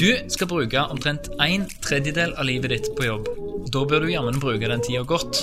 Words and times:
Du 0.00 0.16
skal 0.32 0.48
bruke 0.48 0.80
omtrent 0.88 1.26
en 1.44 1.66
tredjedel 1.84 2.30
av 2.40 2.46
livet 2.48 2.72
ditt 2.72 2.86
på 2.96 3.04
jobb. 3.04 3.26
Da 3.68 3.82
bør 3.84 4.06
du 4.06 4.08
jammen 4.08 4.38
bruke 4.40 4.70
den 4.70 4.80
tida 4.80 5.02
godt. 5.04 5.42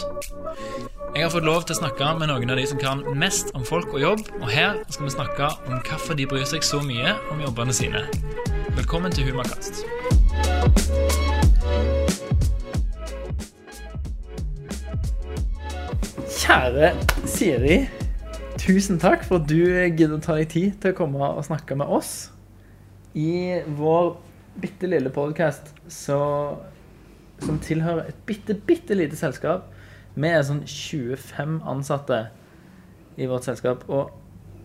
Jeg 1.14 1.22
har 1.22 1.30
fått 1.30 1.46
lov 1.46 1.68
til 1.68 1.76
å 1.76 1.78
snakke 1.84 2.08
med 2.18 2.32
noen 2.32 2.50
av 2.50 2.58
de 2.58 2.64
som 2.66 2.80
kan 2.82 3.04
mest 3.22 3.54
om 3.54 3.62
folk 3.62 3.94
og 3.94 4.02
jobb, 4.02 4.26
og 4.40 4.50
her 4.50 4.82
skal 4.90 5.06
vi 5.06 5.14
snakke 5.14 5.52
om 5.70 5.78
hvorfor 5.86 6.18
de 6.18 6.26
bryr 6.26 6.50
seg 6.50 6.66
så 6.66 6.82
mye 6.82 7.14
om 7.30 7.46
jobbene 7.46 7.78
sine. 7.78 8.02
Velkommen 8.74 9.14
til 9.14 9.30
Humakast. 9.30 9.86
Kjære 16.34 16.96
Siri, 17.30 17.84
tusen 18.58 18.98
takk 18.98 19.22
for 19.30 19.38
at 19.38 19.52
du 19.54 19.60
gidder 19.62 20.18
å 20.18 20.24
ta 20.32 20.42
deg 20.42 20.50
tid 20.50 20.82
til 20.82 20.98
å 20.98 21.04
komme 21.06 21.36
og 21.36 21.46
snakke 21.46 21.78
med 21.78 21.94
oss. 22.02 22.32
I 23.14 23.62
vår 23.78 24.18
bitte 24.62 24.90
lille 24.90 25.12
podkast 25.14 25.74
som 25.92 27.60
tilhører 27.64 28.10
et 28.10 28.22
bitte, 28.28 28.56
bitte 28.68 28.98
lite 28.98 29.18
selskap. 29.20 29.68
Vi 30.18 30.30
er 30.30 30.46
sånn 30.46 30.64
25 30.66 31.60
ansatte 31.70 32.24
i 33.18 33.28
vårt 33.30 33.46
selskap. 33.46 33.84
Og 33.90 34.14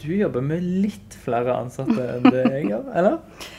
du 0.02 0.14
jobber 0.16 0.44
med 0.44 0.64
litt 0.64 1.16
flere 1.24 1.58
ansatte 1.60 2.06
enn 2.16 2.24
det 2.32 2.46
jeg 2.46 2.70
gjør, 2.72 2.88
eller? 2.98 3.18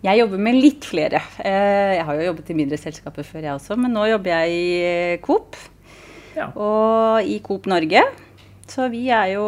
Jeg 0.00 0.16
jobber 0.16 0.40
med 0.40 0.56
litt 0.56 0.86
flere. 0.88 1.18
Eh, 1.44 1.90
jeg 1.98 2.04
har 2.08 2.16
jo 2.16 2.22
jobbet 2.30 2.48
i 2.48 2.54
mindre 2.56 2.78
selskaper 2.80 3.20
før, 3.20 3.42
jeg 3.44 3.52
også. 3.52 3.76
Men 3.76 3.92
nå 3.92 4.06
jobber 4.08 4.32
jeg 4.32 4.54
i 4.56 4.70
eh, 4.80 5.18
Coop. 5.20 5.58
Ja. 6.32 6.46
Og 6.56 7.28
i 7.28 7.34
Coop 7.44 7.68
Norge. 7.68 8.00
Så 8.70 8.86
vi 8.92 9.02
er 9.10 9.32
jo 9.34 9.44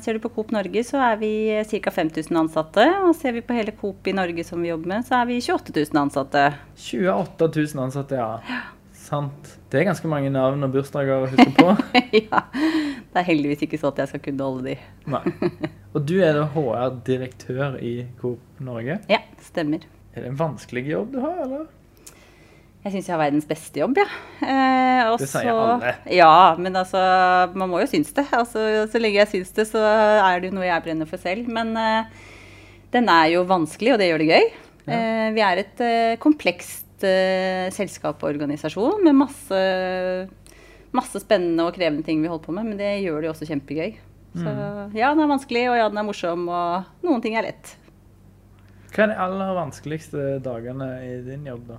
Ser 0.00 0.16
du 0.16 0.22
på 0.24 0.30
Coop 0.32 0.52
Norge, 0.54 0.80
så 0.86 1.00
er 1.10 1.20
vi 1.20 1.32
ca. 1.68 1.92
5000 1.92 2.40
ansatte. 2.40 2.86
Og 3.04 3.12
ser 3.18 3.36
vi 3.36 3.44
på 3.44 3.56
hele 3.56 3.74
Coop 3.76 4.08
i 4.08 4.16
Norge 4.16 4.44
som 4.46 4.62
vi 4.64 4.72
jobber 4.72 4.94
med, 4.94 5.06
så 5.08 5.20
er 5.20 5.28
vi 5.28 5.38
28 5.42 5.74
000 5.92 6.02
ansatte. 6.06 6.48
28 6.88 7.50
000 7.60 7.84
ansatte, 7.84 8.20
ja. 8.20 8.32
ja. 8.48 8.64
Sant. 9.08 9.54
Det 9.68 9.80
er 9.80 9.88
ganske 9.88 10.08
mange 10.10 10.30
navn 10.32 10.64
og 10.64 10.72
bursdager 10.72 11.24
å 11.24 11.28
huske 11.28 11.52
på. 11.56 11.72
ja. 12.24 12.42
Det 13.08 13.20
er 13.20 13.26
heldigvis 13.28 13.64
ikke 13.64 13.80
sånn 13.80 13.94
at 13.94 14.02
jeg 14.04 14.12
skal 14.12 14.24
kunne 14.26 14.48
holde 14.48 14.72
de. 14.72 14.76
Nei. 15.08 15.22
Og 15.96 16.04
du 16.08 16.18
er 16.20 16.36
da 16.36 16.44
HR-direktør 16.52 17.78
i 17.84 17.94
Coop 18.20 18.60
Norge. 18.64 18.98
Ja, 19.12 19.22
stemmer. 19.44 19.84
Er 20.12 20.24
det 20.24 20.32
en 20.32 20.40
vanskelig 20.40 20.84
jobb 20.88 21.12
du 21.16 21.20
har, 21.24 21.40
eller? 21.44 21.68
Jeg 22.84 22.94
syns 22.94 23.08
jeg 23.08 23.14
har 23.16 23.20
verdens 23.20 23.46
beste 23.48 23.80
jobb, 23.80 23.98
ja. 23.98 24.06
Eh, 24.38 25.08
det 25.18 25.26
sier 25.28 25.50
alle. 25.50 25.92
Ja, 26.14 26.54
men 26.60 26.78
altså 26.78 27.00
Man 27.58 27.72
må 27.72 27.80
jo 27.82 27.88
synes 27.90 28.12
det. 28.14 28.24
Altså, 28.32 28.62
så 28.88 29.00
lenge 29.02 29.18
jeg 29.18 29.30
syns 29.32 29.50
det, 29.56 29.66
så 29.72 29.82
er 29.82 30.38
det 30.38 30.50
jo 30.50 30.56
noe 30.56 30.68
jeg 30.68 30.84
brenner 30.84 31.08
for 31.10 31.20
selv. 31.20 31.50
Men 31.50 31.74
eh, 31.76 32.28
den 32.94 33.10
er 33.12 33.32
jo 33.34 33.42
vanskelig, 33.48 33.94
og 33.94 34.00
det 34.00 34.08
gjør 34.12 34.22
det 34.22 34.28
gøy. 34.30 34.46
Ja. 34.88 34.98
Eh, 34.98 35.24
vi 35.36 35.44
er 35.44 35.62
et 35.64 35.82
eh, 35.84 36.18
komplekst 36.22 37.04
uh, 37.04 37.66
selskap 37.74 38.22
og 38.22 38.30
organisasjon 38.30 39.04
med 39.04 39.18
masse, 39.20 39.58
masse, 40.96 41.20
spennende 41.22 41.66
og 41.66 41.76
krevende 41.76 42.06
ting 42.06 42.22
vi 42.22 42.30
holder 42.30 42.46
på 42.46 42.54
med. 42.56 42.70
Men 42.70 42.80
det 42.80 42.94
gjør 43.02 43.20
det 43.20 43.28
jo 43.28 43.34
også 43.34 43.50
kjempegøy. 43.50 43.98
Så 44.38 44.46
mm. 44.46 44.96
ja, 44.96 45.10
den 45.12 45.24
er 45.24 45.30
vanskelig, 45.34 45.66
og 45.72 45.78
ja, 45.80 45.90
den 45.90 46.00
er 46.00 46.06
morsom, 46.06 46.48
og 46.52 47.04
noen 47.04 47.22
ting 47.24 47.36
er 47.38 47.48
lett. 47.48 47.74
Hva 48.94 49.04
er 49.04 49.12
de 49.12 49.20
aller 49.26 49.54
vanskeligste 49.56 50.34
dagene 50.44 50.88
i 51.04 51.14
din 51.26 51.46
jobb, 51.48 51.68
da? 51.74 51.78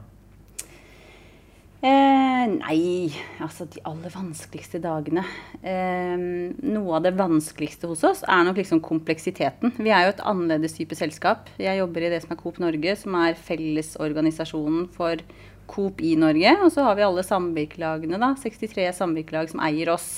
Eh, 1.79 2.45
nei, 2.51 3.07
altså 3.39 3.63
de 3.71 3.79
aller 3.87 4.11
vanskeligste 4.11 4.81
dagene 4.83 5.21
eh, 5.63 6.19
Noe 6.19 6.97
av 6.97 7.05
det 7.05 7.13
vanskeligste 7.15 7.87
hos 7.87 8.01
oss 8.03 8.23
er 8.27 8.41
nok 8.43 8.59
liksom 8.59 8.81
kompleksiteten. 8.83 9.71
Vi 9.79 9.93
er 9.95 10.03
jo 10.03 10.11
et 10.11 10.25
annerledes 10.27 10.75
type 10.75 10.97
selskap. 10.99 11.47
Jeg 11.55 11.79
jobber 11.79 12.03
i 12.03 12.09
det 12.11 12.19
som 12.25 12.33
er 12.35 12.41
Coop 12.41 12.59
Norge, 12.59 12.97
som 12.99 13.15
er 13.21 13.39
fellesorganisasjonen 13.47 14.89
for 14.91 15.23
Coop 15.71 16.03
i 16.03 16.17
Norge. 16.19 16.51
Og 16.65 16.73
så 16.73 16.83
har 16.83 16.99
vi 16.99 17.05
alle 17.05 17.23
samvirkelagene, 17.23 18.19
da. 18.19 18.33
63 18.43 18.89
samvirkelag 18.97 19.53
som 19.53 19.63
eier 19.63 19.93
oss. 19.93 20.09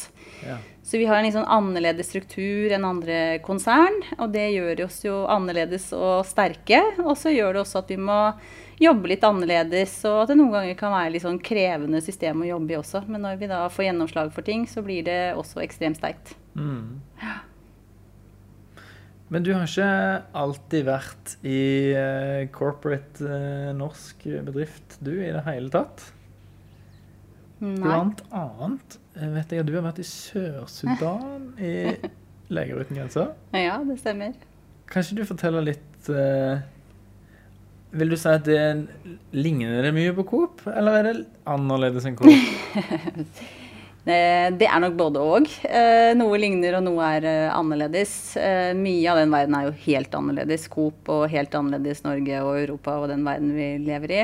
Ja. 0.41 0.57
Så 0.81 0.97
vi 0.97 1.05
har 1.05 1.19
en 1.19 1.28
litt 1.28 1.35
sånn 1.38 1.45
annerledes 1.45 2.09
struktur 2.09 2.73
enn 2.73 2.88
andre 2.88 3.38
konsern. 3.45 4.01
Og 4.17 4.33
det 4.33 4.49
gjør 4.55 4.88
oss 4.88 5.01
jo 5.05 5.22
annerledes 5.29 5.91
og 5.93 6.25
sterke. 6.25 6.81
Og 7.05 7.13
så 7.22 7.35
gjør 7.35 7.53
det 7.53 7.63
også 7.67 7.83
at 7.83 7.93
vi 7.93 7.99
må 8.01 8.22
jobbe 8.81 9.11
litt 9.11 9.23
annerledes, 9.25 9.93
og 10.09 10.23
at 10.23 10.31
det 10.31 10.39
noen 10.39 10.55
ganger 10.55 10.77
kan 10.79 10.93
være 10.95 11.13
litt 11.13 11.25
sånn 11.25 11.39
krevende 11.43 12.01
system 12.03 12.41
å 12.41 12.49
jobbe 12.49 12.73
i 12.73 12.79
også. 12.79 13.03
Men 13.11 13.25
når 13.27 13.39
vi 13.41 13.49
da 13.51 13.61
får 13.71 13.87
gjennomslag 13.87 14.33
for 14.35 14.47
ting, 14.47 14.65
så 14.69 14.83
blir 14.85 15.05
det 15.07 15.21
også 15.37 15.61
ekstremt 15.65 16.01
sterkt. 16.01 16.33
Mm. 16.57 16.99
Ja. 17.21 17.37
Men 19.31 19.45
du 19.47 19.53
har 19.55 19.63
ikke 19.63 19.91
alltid 20.35 20.87
vært 20.89 21.35
i 21.47 21.59
uh, 21.95 22.41
corporate 22.51 23.23
uh, 23.23 23.69
norsk 23.77 24.25
bedrift, 24.49 24.97
du, 24.99 25.13
i 25.23 25.29
det 25.31 25.45
hele 25.45 25.71
tatt? 25.71 26.09
Nei. 27.61 27.77
Blant 27.77 28.23
annet 28.33 28.97
vet 29.13 29.53
jeg 29.53 29.61
at 29.61 29.69
du 29.69 29.75
har 29.77 29.85
vært 29.85 30.01
i 30.01 30.07
Sør-Sudan 30.07 31.51
i 31.61 31.73
Leger 32.55 32.81
uten 32.81 32.97
grenser. 32.97 33.29
Ja, 33.55 33.77
det 33.87 34.01
stemmer. 34.01 34.33
Kan 34.91 35.05
ikke 35.05 35.21
du 35.21 35.29
fortelle 35.29 35.61
litt 35.63 36.09
uh, 36.11 36.59
vil 37.91 38.13
du 38.13 38.18
si 38.19 38.29
at 38.31 38.46
det 38.47 38.62
ligner 39.35 39.84
det 39.84 39.96
mye 39.96 40.13
på 40.16 40.28
Coop, 40.28 40.62
eller 40.72 41.00
er 41.00 41.09
det 41.09 41.16
annerledes 41.50 42.07
enn 42.07 42.16
Coop? 42.19 42.31
det 44.06 44.68
er 44.68 44.79
nok 44.81 44.96
både 45.00 45.24
òg. 45.24 45.50
Eh, 45.68 46.12
noe 46.18 46.40
ligner 46.41 46.79
og 46.79 46.85
noe 46.88 47.09
er 47.18 47.28
eh, 47.28 47.50
annerledes. 47.53 48.13
Eh, 48.40 48.72
mye 48.78 49.12
av 49.12 49.19
den 49.22 49.34
verden 49.34 49.57
er 49.57 49.68
jo 49.68 49.75
helt 49.85 50.16
annerledes. 50.18 50.69
Coop 50.72 51.12
og 51.12 51.28
helt 51.34 51.57
annerledes 51.57 52.03
Norge 52.07 52.40
og 52.46 52.62
Europa 52.63 52.96
og 53.02 53.12
den 53.12 53.28
verden 53.28 53.52
vi 53.57 53.74
lever 53.84 54.16
i. 54.16 54.23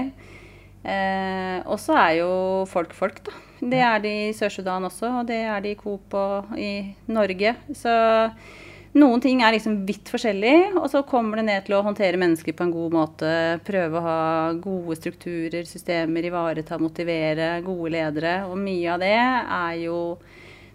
Og 1.68 1.76
så 1.84 1.98
er 2.00 2.12
jo 2.22 2.32
folk 2.72 2.94
folk, 2.96 3.20
da. 3.26 3.34
Det 3.60 3.80
er 3.84 4.00
de 4.00 4.12
i 4.30 4.36
Sør-Sudan 4.38 4.86
også, 4.88 5.10
og 5.20 5.28
det 5.28 5.42
er 5.50 5.60
de 5.66 5.74
i 5.74 5.80
Coop 5.80 6.14
og 6.16 6.54
i 6.56 6.94
Norge. 7.12 7.56
Så 7.76 7.92
noen 9.00 9.22
ting 9.24 9.42
er 9.44 9.54
liksom 9.56 9.82
vidt 9.88 10.10
forskjellig, 10.12 10.74
og 10.80 10.88
så 10.92 11.04
kommer 11.08 11.40
det 11.40 11.48
ned 11.48 11.66
til 11.68 11.78
å 11.78 11.84
håndtere 11.86 12.20
mennesker 12.20 12.56
på 12.58 12.66
en 12.66 12.74
god 12.74 12.96
måte. 12.96 13.32
Prøve 13.68 14.00
å 14.00 14.06
ha 14.06 14.20
gode 14.62 14.98
strukturer, 15.00 15.68
systemer, 15.70 16.28
ivareta, 16.30 16.80
motivere, 16.82 17.56
gode 17.66 17.94
ledere. 17.96 18.36
Og 18.50 18.58
mye 18.62 18.94
av 18.94 19.04
det 19.04 19.16
er 19.18 19.76
jo 19.84 20.00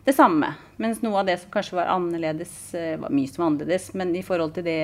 det 0.06 0.14
samme. 0.16 0.52
Mens 0.82 1.02
noe 1.04 1.20
av 1.20 1.28
det 1.28 1.38
som 1.42 1.52
kanskje 1.54 1.78
var 1.78 1.92
annerledes, 1.94 2.54
eh, 2.74 2.98
var 2.98 3.14
mye 3.14 3.30
som 3.30 3.44
var 3.44 3.52
annerledes, 3.52 3.90
men 3.94 4.14
i 4.18 4.24
forhold 4.26 4.54
til 4.54 4.66
det 4.66 4.78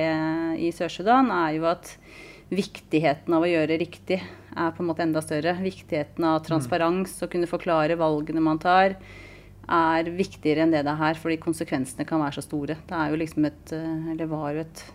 i 0.59 0.71
Sør-Sudan, 0.75 1.31
er 1.31 1.57
jo 1.57 1.67
at 1.71 1.95
viktigheten 2.49 3.33
av 3.35 3.43
å 3.45 3.49
gjøre 3.49 3.79
riktig 3.79 4.19
er 4.19 4.71
på 4.73 4.81
en 4.81 4.89
måte 4.89 5.03
enda 5.05 5.21
større. 5.21 5.57
Viktigheten 5.61 6.23
av 6.25 6.41
transparens, 6.47 7.19
å 7.21 7.29
kunne 7.29 7.49
forklare 7.49 7.99
valgene 7.99 8.41
man 8.41 8.61
tar 8.61 8.95
er 9.69 10.09
viktigere 10.13 10.65
enn 10.65 10.73
det 10.73 10.83
det 10.85 10.93
er 10.93 11.01
her, 11.01 11.19
fordi 11.19 11.39
konsekvensene 11.41 12.05
kan 12.07 12.21
være 12.23 12.39
så 12.39 12.45
store. 12.45 12.79
Det 12.89 12.95
er 12.95 13.11
jo 13.11 13.19
liksom 13.21 13.45
et 13.49 13.75
eh, 13.75 14.09
Eller 14.13 14.31
var 14.31 14.53
jo 14.55 14.63
et 14.65 14.85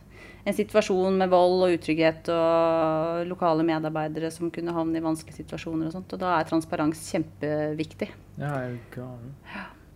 en 0.44 0.56
situasjon 0.56 1.14
med 1.16 1.30
vold 1.32 1.62
og 1.64 1.74
utrygghet 1.78 2.28
og 2.32 3.22
lokale 3.30 3.64
medarbeidere 3.64 4.28
som 4.32 4.50
kunne 4.52 4.74
havne 4.76 5.00
i 5.00 5.04
vanskelige 5.04 5.40
situasjoner 5.40 5.88
og 5.88 5.94
sånt. 5.96 6.12
Og 6.12 6.20
da 6.20 6.34
er 6.36 6.48
transparens 6.48 7.00
kjempeviktig. 7.14 8.10
Ja, 8.36 8.50
jeg 8.66 8.76
kan. 8.92 9.32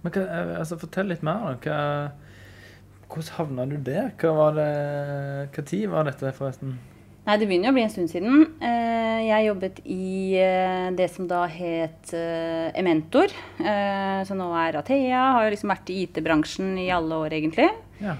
Men 0.00 0.15
hva, 0.15 0.25
eh, 0.25 0.55
altså, 0.62 0.81
fortell 0.81 1.12
litt 1.12 1.25
mer. 1.27 1.59
Hva, 1.65 1.81
hvordan 3.09 3.34
havna 3.37 3.67
du 3.69 3.77
der? 3.77 4.15
Hva 4.21 4.33
var 4.41 4.56
det, 4.56 4.71
hva 5.53 5.67
tid 5.69 5.91
var 5.93 6.09
dette, 6.09 6.33
forresten? 6.37 6.78
Nei, 7.28 7.37
det 7.37 7.44
begynner 7.50 7.75
å 7.75 7.77
bli 7.77 7.84
en 7.84 7.93
stund 7.93 8.09
siden. 8.09 8.47
Eh, 8.65 8.88
jeg 9.23 9.49
jobbet 9.49 9.81
i 9.84 10.37
eh, 10.41 10.89
det 10.97 11.09
som 11.12 11.29
da 11.31 11.43
het 11.51 12.12
eh, 12.17 12.69
Ementor. 12.79 13.33
Så 13.59 14.37
nå 14.39 14.49
er 14.59 14.79
Athea. 14.81 15.25
Har 15.37 15.47
jo 15.47 15.53
liksom 15.55 15.73
vært 15.73 15.93
i 15.93 16.01
IT-bransjen 16.05 16.73
i 16.81 16.89
alle 16.95 17.19
år, 17.27 17.37
egentlig. 17.39 17.69
Ja. 18.03 18.17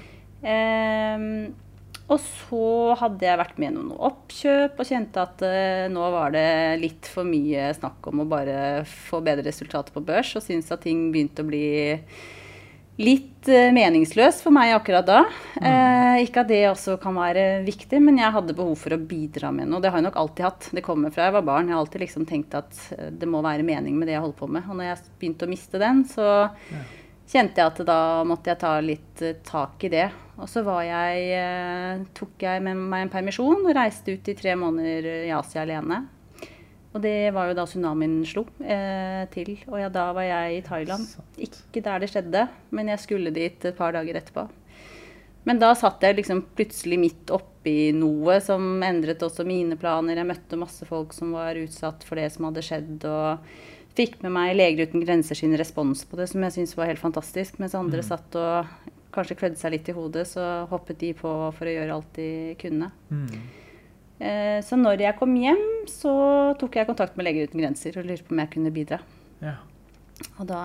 Og 2.09 2.21
så 2.25 2.65
hadde 2.97 3.27
jeg 3.27 3.41
vært 3.41 3.59
med 3.61 3.73
i 3.73 3.75
noen 3.75 3.91
oppkjøp 4.09 4.79
og 4.81 4.89
kjente 4.89 5.25
at 5.25 5.43
nå 5.93 6.06
var 6.15 6.33
det 6.33 6.49
litt 6.81 7.11
for 7.11 7.29
mye 7.29 7.67
snakk 7.77 8.09
om 8.09 8.23
å 8.23 8.29
bare 8.31 8.59
få 8.89 9.21
bedre 9.27 9.44
resultater 9.51 9.93
på 9.93 10.05
børs, 10.06 10.31
og 10.39 10.44
syntes 10.44 10.73
at 10.73 10.87
ting 10.87 11.09
begynte 11.12 11.44
å 11.44 11.51
bli 11.51 11.67
litt 12.99 13.49
uh, 13.49 13.71
meningsløs 13.75 14.41
for 14.43 14.55
meg 14.55 14.75
akkurat 14.75 15.06
da. 15.06 15.23
Mm. 15.59 15.67
Eh, 15.71 16.21
ikke 16.27 16.43
at 16.43 16.50
det 16.50 16.61
også 16.71 16.97
kan 17.03 17.17
være 17.19 17.62
viktig, 17.67 18.00
men 18.03 18.19
jeg 18.19 18.35
hadde 18.35 18.56
behov 18.59 18.75
for 18.81 18.95
å 18.95 19.00
bidra 19.00 19.53
med 19.55 19.71
noe. 19.71 19.83
Det 19.83 19.93
har 19.93 20.03
jeg 20.03 20.09
nok 20.09 20.19
alltid 20.23 20.47
hatt. 20.49 20.71
Det 20.75 20.85
kommer 20.85 21.15
fra 21.15 21.29
jeg 21.29 21.37
var 21.39 21.47
barn. 21.47 21.71
Jeg 21.71 21.77
har 21.77 21.85
alltid 21.85 22.05
liksom 22.05 22.27
tenkt 22.29 22.56
at 22.59 22.81
eh, 22.99 23.11
det 23.15 23.31
må 23.31 23.43
være 23.45 23.67
mening 23.67 23.99
med 23.99 24.11
det 24.11 24.17
jeg 24.17 24.25
holder 24.27 24.41
på 24.41 24.50
med. 24.59 24.67
Og 24.67 24.81
når 24.81 24.91
jeg 24.91 25.05
begynte 25.21 25.47
å 25.47 25.53
miste 25.53 25.83
den, 25.83 26.03
så 26.11 26.29
ja. 26.49 26.85
kjente 27.35 27.62
jeg 27.62 27.73
at 27.73 27.83
da 27.87 28.00
måtte 28.27 28.50
jeg 28.50 28.62
ta 28.65 28.75
litt 28.83 29.25
uh, 29.25 29.35
tak 29.47 29.87
i 29.87 29.93
det. 29.94 30.09
Og 30.39 30.51
så 30.51 30.62
var 30.67 30.85
jeg, 30.87 32.05
tok 32.15 32.44
jeg 32.47 32.62
med 32.62 32.79
meg 32.79 33.06
en 33.06 33.11
permisjon 33.11 33.65
og 33.65 33.75
reiste 33.75 34.15
ut 34.15 34.29
i 34.31 34.37
tre 34.39 34.53
måneder 34.55 35.09
i 35.27 35.33
Asia 35.35 35.65
alene. 35.65 36.05
Og 36.96 37.02
det 37.05 37.31
var 37.37 37.50
jo 37.50 37.56
da 37.58 37.67
tsunamien 37.69 38.20
slo 38.26 38.46
eh, 38.64 39.25
til. 39.32 39.56
Og 39.69 39.76
ja, 39.82 39.90
da 39.93 40.08
var 40.17 40.25
jeg 40.25 40.56
i 40.56 40.62
Thailand. 40.64 41.05
Ikke 41.37 41.82
der 41.85 42.00
det 42.02 42.11
skjedde, 42.12 42.46
men 42.75 42.88
jeg 42.94 43.02
skulle 43.05 43.35
dit 43.35 43.69
et 43.69 43.76
par 43.76 43.93
dager 43.96 44.20
etterpå. 44.20 44.46
Men 45.49 45.61
da 45.61 45.70
satt 45.79 46.02
jeg 46.05 46.19
liksom 46.19 46.43
plutselig 46.56 46.99
midt 47.00 47.31
oppi 47.32 47.75
i 47.88 47.96
noe 47.96 48.38
som 48.44 48.82
endret 48.85 49.23
også 49.25 49.46
mine 49.49 49.79
planer. 49.81 50.19
Jeg 50.19 50.29
møtte 50.29 50.61
masse 50.61 50.88
folk 50.88 51.14
som 51.17 51.32
var 51.37 51.61
utsatt 51.61 52.05
for 52.05 52.20
det 52.20 52.29
som 52.35 52.49
hadde 52.49 52.64
skjedd. 52.64 53.05
og 53.08 53.44
fikk 53.99 54.20
med 54.23 54.34
meg 54.34 54.55
Leger 54.55 54.88
uten 54.88 55.02
grenser 55.02 55.38
sin 55.38 55.56
respons 55.58 56.05
på 56.06 56.19
det, 56.19 56.29
som 56.31 56.44
jeg 56.44 56.55
syntes 56.55 56.76
var 56.79 56.91
helt 56.91 57.02
fantastisk. 57.02 57.58
Mens 57.62 57.76
andre 57.79 58.05
satt 58.06 58.37
og 58.38 58.91
kanskje 59.14 59.38
klødde 59.41 59.61
seg 59.61 59.75
litt 59.75 59.88
i 59.91 59.96
hodet, 59.96 60.26
så 60.31 60.44
hoppet 60.70 61.00
de 61.00 61.14
på 61.19 61.32
for 61.56 61.67
å 61.67 61.73
gjøre 61.75 61.96
alt 61.96 62.12
de 62.19 62.29
kunne. 62.61 62.93
Mm. 63.11 63.32
Eh, 64.19 64.59
så 64.67 64.79
når 64.79 65.05
jeg 65.06 65.19
kom 65.19 65.35
hjem, 65.38 65.65
så 65.91 66.12
tok 66.59 66.81
jeg 66.81 66.91
kontakt 66.91 67.19
med 67.19 67.29
Leger 67.29 67.49
uten 67.49 67.62
grenser 67.62 67.99
og 68.00 68.09
lurte 68.09 68.26
på 68.26 68.35
om 68.35 68.43
jeg 68.43 68.53
kunne 68.55 68.75
bidra. 68.75 69.00
Ja. 69.44 69.56
Og 70.41 70.49
da, 70.50 70.61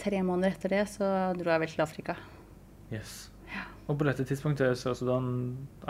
tre 0.00 0.20
måneder 0.24 0.52
etter 0.52 0.76
det, 0.76 0.86
så 0.92 1.06
dro 1.38 1.54
jeg 1.54 1.64
vel 1.64 1.72
til 1.72 1.86
Afrika. 1.86 2.16
Yes. 2.92 3.32
Og 3.90 3.96
på 3.98 4.06
dette 4.06 4.24
tidspunktet 4.24 4.62
er 4.68 4.76
Sør-Sudan 4.78 5.24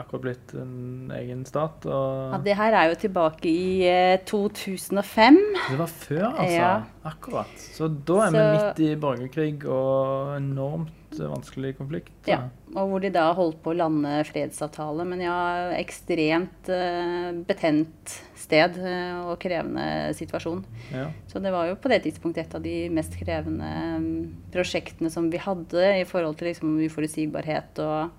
akkurat 0.00 0.22
blitt 0.24 0.54
en 0.56 1.10
egen 1.12 1.42
stat. 1.46 1.84
Ja, 1.84 2.38
det 2.42 2.56
her 2.56 2.74
er 2.78 2.88
jo 2.90 2.96
tilbake 3.02 3.50
i 3.50 3.84
eh, 3.84 4.22
2005. 4.26 5.38
det 5.68 5.78
var 5.78 5.92
før, 5.92 6.24
altså. 6.30 6.56
Ja. 6.56 6.72
Akkurat. 7.12 7.68
Så 7.76 7.90
da 7.92 8.18
er 8.24 8.32
vi 8.32 8.46
midt 8.48 8.82
i 8.86 8.90
borgerkrig 9.02 9.54
og 9.68 10.32
enormt 10.38 11.01
vanskelig 11.18 11.74
konflikt. 11.78 12.12
Ja, 12.28 12.46
og 12.74 12.90
hvor 12.90 13.02
de 13.02 13.10
da 13.12 13.24
holdt 13.36 13.58
på 13.64 13.72
å 13.72 13.76
lande 13.76 14.14
fredsavtale. 14.28 15.04
Men 15.08 15.22
ja, 15.24 15.36
ekstremt 15.76 16.70
eh, 16.72 17.28
betent 17.48 18.16
sted 18.38 18.78
eh, 18.80 19.20
og 19.22 19.36
krevende 19.42 20.12
situasjon. 20.18 20.64
Ja. 20.94 21.08
Så 21.30 21.42
det 21.44 21.52
var 21.54 21.68
jo 21.70 21.78
på 21.80 21.92
det 21.92 22.02
tidspunktet 22.06 22.46
et 22.46 22.56
av 22.58 22.64
de 22.64 22.76
mest 22.94 23.16
krevende 23.20 23.70
mm, 24.02 24.10
prosjektene 24.54 25.12
som 25.12 25.30
vi 25.32 25.42
hadde 25.42 25.86
i 26.00 26.04
forhold 26.08 26.40
til 26.40 26.50
liksom 26.52 26.76
uforutsigbarhet 26.86 27.82
og, 27.84 28.12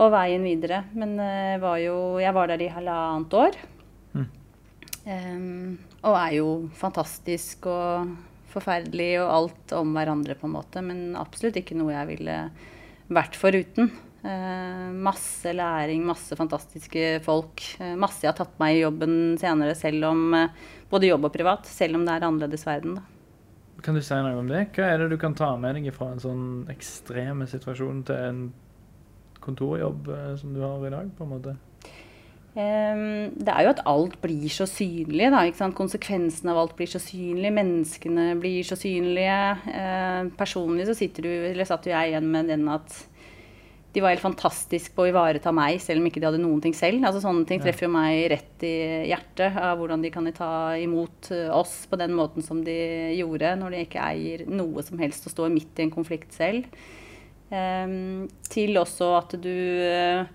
og 0.00 0.12
veien 0.14 0.46
videre. 0.46 0.84
Men 0.96 1.16
eh, 1.22 1.56
var 1.62 1.80
jo, 1.82 1.96
jeg 2.22 2.36
var 2.36 2.52
der 2.52 2.64
i 2.64 2.72
halvannet 2.74 3.40
år. 3.44 3.58
Mm. 4.14 4.30
Um, 5.04 5.74
og 6.04 6.14
er 6.16 6.38
jo 6.38 6.48
fantastisk 6.78 7.66
og 7.68 8.14
forferdelig 8.54 9.10
og 9.22 9.34
alt 9.34 9.76
om 9.76 9.92
hverandre, 9.96 10.38
på 10.38 10.48
en 10.48 10.56
måte. 10.56 10.82
Men 10.84 11.14
absolutt 11.18 11.58
ikke 11.60 11.76
noe 11.78 11.94
jeg 11.94 12.10
ville 12.14 12.38
vært 13.12 13.38
foruten. 13.38 13.90
Eh, 14.24 14.86
masse 15.04 15.52
læring, 15.52 16.04
masse 16.08 16.36
fantastiske 16.38 17.18
folk. 17.26 17.60
Eh, 17.78 17.92
masse 18.00 18.24
jeg 18.24 18.32
har 18.32 18.38
tatt 18.38 18.54
meg 18.62 18.78
i 18.78 18.84
jobben 18.84 19.34
senere, 19.40 19.74
selv 19.76 20.08
om 20.14 20.38
eh, 20.38 20.62
både 20.90 21.10
jobb 21.10 21.28
og 21.28 21.34
privat. 21.34 21.68
Selv 21.68 21.98
om 21.98 22.06
det 22.06 22.14
er 22.14 22.24
annerledes 22.30 22.64
verden, 22.66 22.96
da. 23.00 23.10
Kan 23.84 23.98
du 23.98 24.00
si 24.00 24.16
noe 24.16 24.38
om 24.40 24.48
det? 24.48 24.70
Hva 24.72 24.86
er 24.94 25.02
det 25.02 25.10
du 25.12 25.18
kan 25.20 25.34
ta 25.36 25.50
med 25.60 25.76
deg 25.76 25.90
fra 25.92 26.14
en 26.14 26.22
sånn 26.22 26.44
ekstrem 26.72 27.42
situasjon 27.50 28.00
til 28.08 28.28
en 28.30 28.38
kontorjobb 29.44 30.08
eh, 30.08 30.30
som 30.40 30.54
du 30.56 30.62
har 30.64 30.86
i 30.88 30.92
dag, 30.94 31.10
på 31.18 31.26
en 31.26 31.32
måte? 31.34 31.56
Ehm, 32.54 33.32
det 33.34 33.50
er 33.50 33.66
jo 33.66 33.72
at 33.72 33.82
alt 33.90 34.14
blir 34.22 34.46
så 34.52 34.66
synlig. 34.70 35.30
Da? 35.34 35.70
Konsekvensene 35.74 36.52
av 36.52 36.60
alt 36.62 36.76
blir 36.78 36.90
så 36.90 37.00
synlig. 37.02 37.50
Menneskene 37.54 38.28
blir 38.38 38.66
så 38.66 38.78
synlige. 38.78 39.40
Eh, 39.72 40.30
personlig 40.38 40.86
så 40.86 40.94
sitter 40.98 41.26
du, 41.26 41.32
eller 41.50 41.66
satt 41.68 41.90
jeg 41.90 42.12
igjen 42.12 42.30
med 42.30 42.52
den 42.52 42.68
at 42.70 43.02
de 43.94 44.02
var 44.02 44.10
helt 44.10 44.24
fantastiske 44.24 44.90
på 44.94 45.04
å 45.04 45.10
ivareta 45.12 45.52
meg, 45.54 45.76
selv 45.82 46.02
om 46.02 46.08
ikke 46.08 46.18
de 46.18 46.26
hadde 46.26 46.42
noen 46.42 46.62
ting 46.62 46.74
selv. 46.74 47.04
Altså 47.06 47.20
Sånne 47.22 47.46
ting 47.46 47.60
treffer 47.62 47.86
jo 47.86 47.92
meg 47.94 48.24
rett 48.32 48.64
i 48.66 48.74
hjertet, 49.06 49.54
av 49.54 49.78
hvordan 49.78 50.02
de 50.02 50.10
kan 50.14 50.26
ta 50.34 50.50
imot 50.82 51.30
eh, 51.34 51.50
oss 51.54 51.84
på 51.90 51.98
den 51.98 52.14
måten 52.14 52.42
som 52.42 52.62
de 52.66 52.78
gjorde, 53.18 53.54
når 53.58 53.74
de 53.74 53.82
ikke 53.86 54.06
eier 54.14 54.46
noe 54.50 54.82
som 54.86 54.98
helst 55.02 55.26
og 55.26 55.34
står 55.34 55.54
midt 55.54 55.78
i 55.78 55.86
en 55.86 55.94
konflikt 55.94 56.34
selv. 56.34 56.66
Ehm, 57.54 58.26
til 58.50 58.78
også 58.78 59.12
at 59.18 59.36
du 59.42 59.54
eh, 59.86 60.26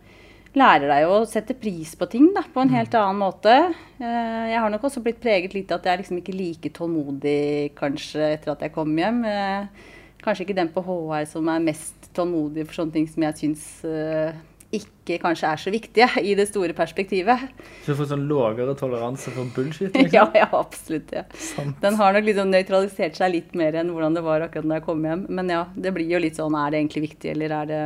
lærer 0.57 0.89
deg 0.89 1.05
å 1.09 1.21
sette 1.29 1.55
pris 1.57 1.93
på 1.99 2.07
ting 2.09 2.31
da, 2.35 2.41
på 2.41 2.63
en 2.63 2.73
helt 2.73 2.95
annen 2.97 3.21
måte. 3.21 3.55
Eh, 3.99 4.43
jeg 4.53 4.63
har 4.63 4.73
nok 4.73 4.87
også 4.89 5.03
blitt 5.05 5.21
preget 5.21 5.55
litt 5.57 5.71
av 5.71 5.81
at 5.81 5.89
jeg 5.89 5.93
er 5.93 6.03
liksom 6.03 6.19
ikke 6.21 6.37
like 6.37 6.73
tålmodig 6.75 7.75
kanskje 7.77 8.33
etter 8.33 8.55
at 8.55 8.65
jeg 8.65 8.73
kom 8.75 8.93
hjem. 8.97 9.23
Eh, 9.29 9.89
kanskje 10.23 10.47
ikke 10.47 10.57
den 10.57 10.73
på 10.73 10.83
HR 10.85 11.29
som 11.29 11.49
er 11.51 11.65
mest 11.69 12.09
tålmodig 12.17 12.65
for 12.67 12.81
sånne 12.81 12.97
ting 12.97 13.09
som 13.09 13.25
jeg 13.27 13.37
syns 13.43 13.65
eh, 13.87 14.33
ikke 14.75 15.17
kanskje 15.23 15.49
er 15.49 15.61
så 15.61 15.71
viktige 15.73 16.07
i 16.29 16.35
det 16.37 16.47
store 16.49 16.75
perspektivet. 16.77 17.45
Så 17.83 17.93
du 17.93 17.99
får 17.99 18.11
sånn 18.11 18.27
lavere 18.29 18.75
toleranse 18.77 19.33
for 19.33 19.49
bullshit? 19.55 19.93
Liksom? 19.95 20.13
ja, 20.13 20.25
ja, 20.37 20.49
absolutt. 20.53 21.13
Ja. 21.15 21.25
Den 21.81 21.97
har 21.99 22.15
nok 22.15 22.27
liksom 22.27 22.51
nøytralisert 22.53 23.17
seg 23.17 23.33
litt 23.33 23.55
mer 23.57 23.79
enn 23.81 23.93
hvordan 23.93 24.17
det 24.17 24.25
var 24.25 24.45
akkurat 24.45 24.69
da 24.69 24.79
jeg 24.79 24.85
kom 24.85 25.05
hjem. 25.05 25.25
Men 25.29 25.53
ja, 25.53 25.63
det 25.73 25.93
blir 25.95 26.09
jo 26.09 26.21
litt 26.21 26.37
sånn 26.39 26.57
er 26.57 26.73
det 26.73 26.83
egentlig 26.83 27.07
viktig, 27.09 27.33
eller 27.33 27.55
er 27.61 27.71
det, 27.71 27.81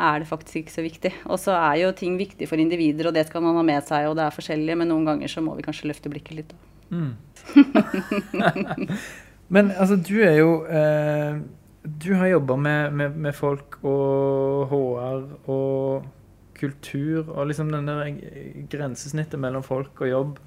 er 0.00 0.22
det 0.22 0.28
faktisk 0.30 0.62
ikke 0.62 0.74
så 0.74 0.84
viktig? 0.84 1.12
Og 1.28 1.38
så 1.42 1.52
er 1.58 1.76
jo 1.82 1.92
ting 1.96 2.16
viktig 2.20 2.48
for 2.48 2.60
individer, 2.60 3.10
og 3.10 3.16
det 3.16 3.26
skal 3.28 3.44
man 3.44 3.58
ha 3.58 3.64
med 3.66 3.80
seg, 3.86 4.08
og 4.08 4.16
det 4.18 4.24
er 4.26 4.36
forskjellig, 4.36 4.74
men 4.80 4.90
noen 4.92 5.08
ganger 5.08 5.28
så 5.30 5.40
må 5.44 5.56
vi 5.58 5.66
kanskje 5.66 5.90
løfte 5.90 6.12
blikket 6.12 6.40
litt. 6.40 6.54
da. 6.54 6.58
Mm. 6.90 7.12
Men 9.54 9.70
altså, 9.70 9.96
du 9.98 10.22
er 10.22 10.36
jo 10.38 10.64
eh, 10.66 11.38
Du 12.02 12.14
har 12.18 12.26
jobba 12.26 12.56
med, 12.56 12.92
med, 12.92 13.16
med 13.16 13.32
folk 13.34 13.78
og 13.82 14.68
HR 14.70 15.50
og 15.50 16.04
kultur 16.60 17.30
og 17.30 17.46
liksom 17.48 17.70
den 17.72 17.88
der 17.88 18.10
grensesnittet 18.70 19.40
mellom 19.40 19.62
folk 19.64 20.02
og 20.04 20.10
jobb 20.10 20.38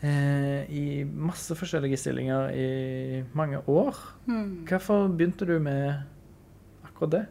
eh, 0.00 0.64
i 0.72 1.04
masse 1.04 1.52
forskjellige 1.58 1.98
stillinger 2.00 2.48
i 2.56 2.68
mange 3.36 3.60
år. 3.68 3.92
Hvorfor 4.64 5.12
begynte 5.12 5.44
du 5.44 5.58
med 5.60 5.92
akkurat 6.88 7.12
det? 7.18 7.24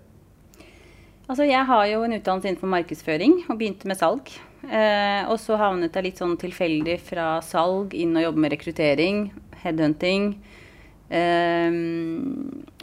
Altså, 1.24 1.46
jeg 1.48 1.64
har 1.70 1.86
jo 1.88 2.02
en 2.04 2.18
utdannelse 2.18 2.50
innenfor 2.50 2.72
markedsføring 2.74 3.38
og 3.48 3.56
begynte 3.60 3.88
med 3.88 4.00
salg. 4.00 4.32
Eh, 4.64 5.24
og 5.32 5.38
så 5.40 5.58
havnet 5.60 5.96
jeg 5.96 6.08
litt 6.08 6.20
sånn 6.20 6.36
tilfeldig 6.40 6.98
fra 7.04 7.38
salg 7.44 7.96
inn 7.96 8.16
og 8.16 8.26
jobbe 8.28 8.44
med 8.44 8.54
rekruttering, 8.56 9.24
headhunting. 9.64 10.34
Eh, 11.14 11.76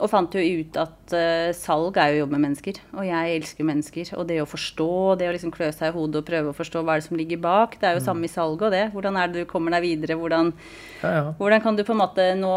og 0.01 0.09
fant 0.09 0.35
jo 0.37 0.41
ut 0.41 0.77
at 0.81 1.15
eh, 1.17 1.51
salg 1.57 1.99
er 1.99 2.13
jo 2.13 2.21
å 2.21 2.21
jobbe 2.23 2.37
med 2.37 2.45
mennesker. 2.47 2.79
Og 2.95 3.07
jeg 3.09 3.37
elsker 3.37 3.67
mennesker. 3.67 4.13
Og 4.17 4.29
det 4.29 4.39
å 4.43 4.49
forstå, 4.49 4.91
det 5.21 5.29
å 5.29 5.35
liksom 5.35 5.53
klø 5.55 5.71
seg 5.75 5.91
i 5.91 5.97
hodet 5.97 6.23
og 6.23 6.29
prøve 6.29 6.53
å 6.53 6.57
forstå 6.57 6.83
hva 6.85 6.95
er 6.95 7.03
det 7.03 7.09
som 7.09 7.19
ligger 7.19 7.43
bak. 7.43 7.77
Det 7.81 7.89
er 7.89 7.99
jo 7.99 8.05
samme 8.05 8.29
i 8.29 8.33
salget 8.33 8.69
og 8.69 8.75
det. 8.77 8.85
Hvordan 8.95 9.19
er 9.19 9.33
det 9.33 9.43
du 9.43 9.51
kommer 9.51 9.75
deg 9.77 9.85
videre? 9.85 10.19
Hvordan 10.21 10.53
Ja, 11.01 11.11
ja. 11.11 11.25
hvordan 11.41 11.65
kan 11.65 11.77
du 11.77 11.85
på 11.85 11.95
en 11.97 12.03
måte 12.03 12.27
nå, 12.39 12.53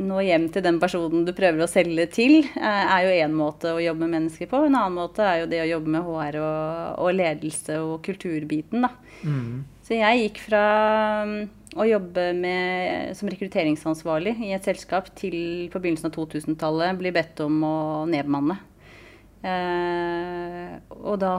nå 0.00 0.22
hjem 0.24 0.48
til 0.52 0.64
den 0.64 0.80
personen 0.82 1.26
du 1.26 1.32
prøver 1.36 1.64
å 1.64 1.70
selge 1.70 2.06
til, 2.12 2.38
eh, 2.44 2.84
er 2.96 3.08
jo 3.08 3.18
én 3.26 3.36
måte 3.36 3.74
å 3.74 3.82
jobbe 3.82 4.06
med 4.06 4.16
mennesker 4.20 4.50
på. 4.50 4.64
En 4.68 4.78
annen 4.78 4.96
måte 4.96 5.26
er 5.26 5.42
jo 5.42 5.50
det 5.50 5.64
å 5.64 5.70
jobbe 5.74 5.96
med 5.96 6.06
HR 6.06 6.40
og, 6.44 7.02
og 7.04 7.16
ledelse 7.18 7.80
og 7.82 7.98
kulturbiten. 8.06 8.86
da. 8.86 8.94
Mm. 9.26 9.64
Så 9.82 9.98
jeg 9.98 10.22
gikk 10.24 10.38
fra 10.46 10.62
mm, 11.26 11.40
å 11.72 11.86
jobbe 11.88 12.26
med, 12.36 13.14
som 13.16 13.30
rekrutteringsansvarlig 13.32 14.34
i 14.44 14.52
et 14.56 14.66
selskap 14.66 15.08
til 15.18 15.70
på 15.72 15.80
begynnelsen 15.80 16.10
av 16.10 16.16
2000-tallet 16.16 17.00
bli 17.00 17.12
bedt 17.14 17.40
om 17.44 17.62
å 17.64 17.76
nedbemanne. 18.10 18.58
Eh, 19.42 20.74
og 21.00 21.18
da 21.22 21.34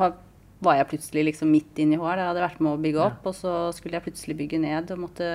var 0.63 0.79
jeg 0.79 0.89
plutselig 0.93 1.27
liksom 1.29 1.51
midt 1.53 1.79
inni 1.83 1.99
HR. 1.99 2.19
Jeg 2.19 2.31
hadde 2.31 2.45
vært 2.45 2.61
med 2.63 2.73
å 2.73 2.81
bygge 2.81 3.05
opp, 3.05 3.25
og 3.29 3.37
så 3.37 3.55
skulle 3.75 3.99
jeg 3.99 4.07
plutselig 4.07 4.37
bygge 4.41 4.61
ned 4.63 4.93
og 4.95 5.03
måtte 5.05 5.29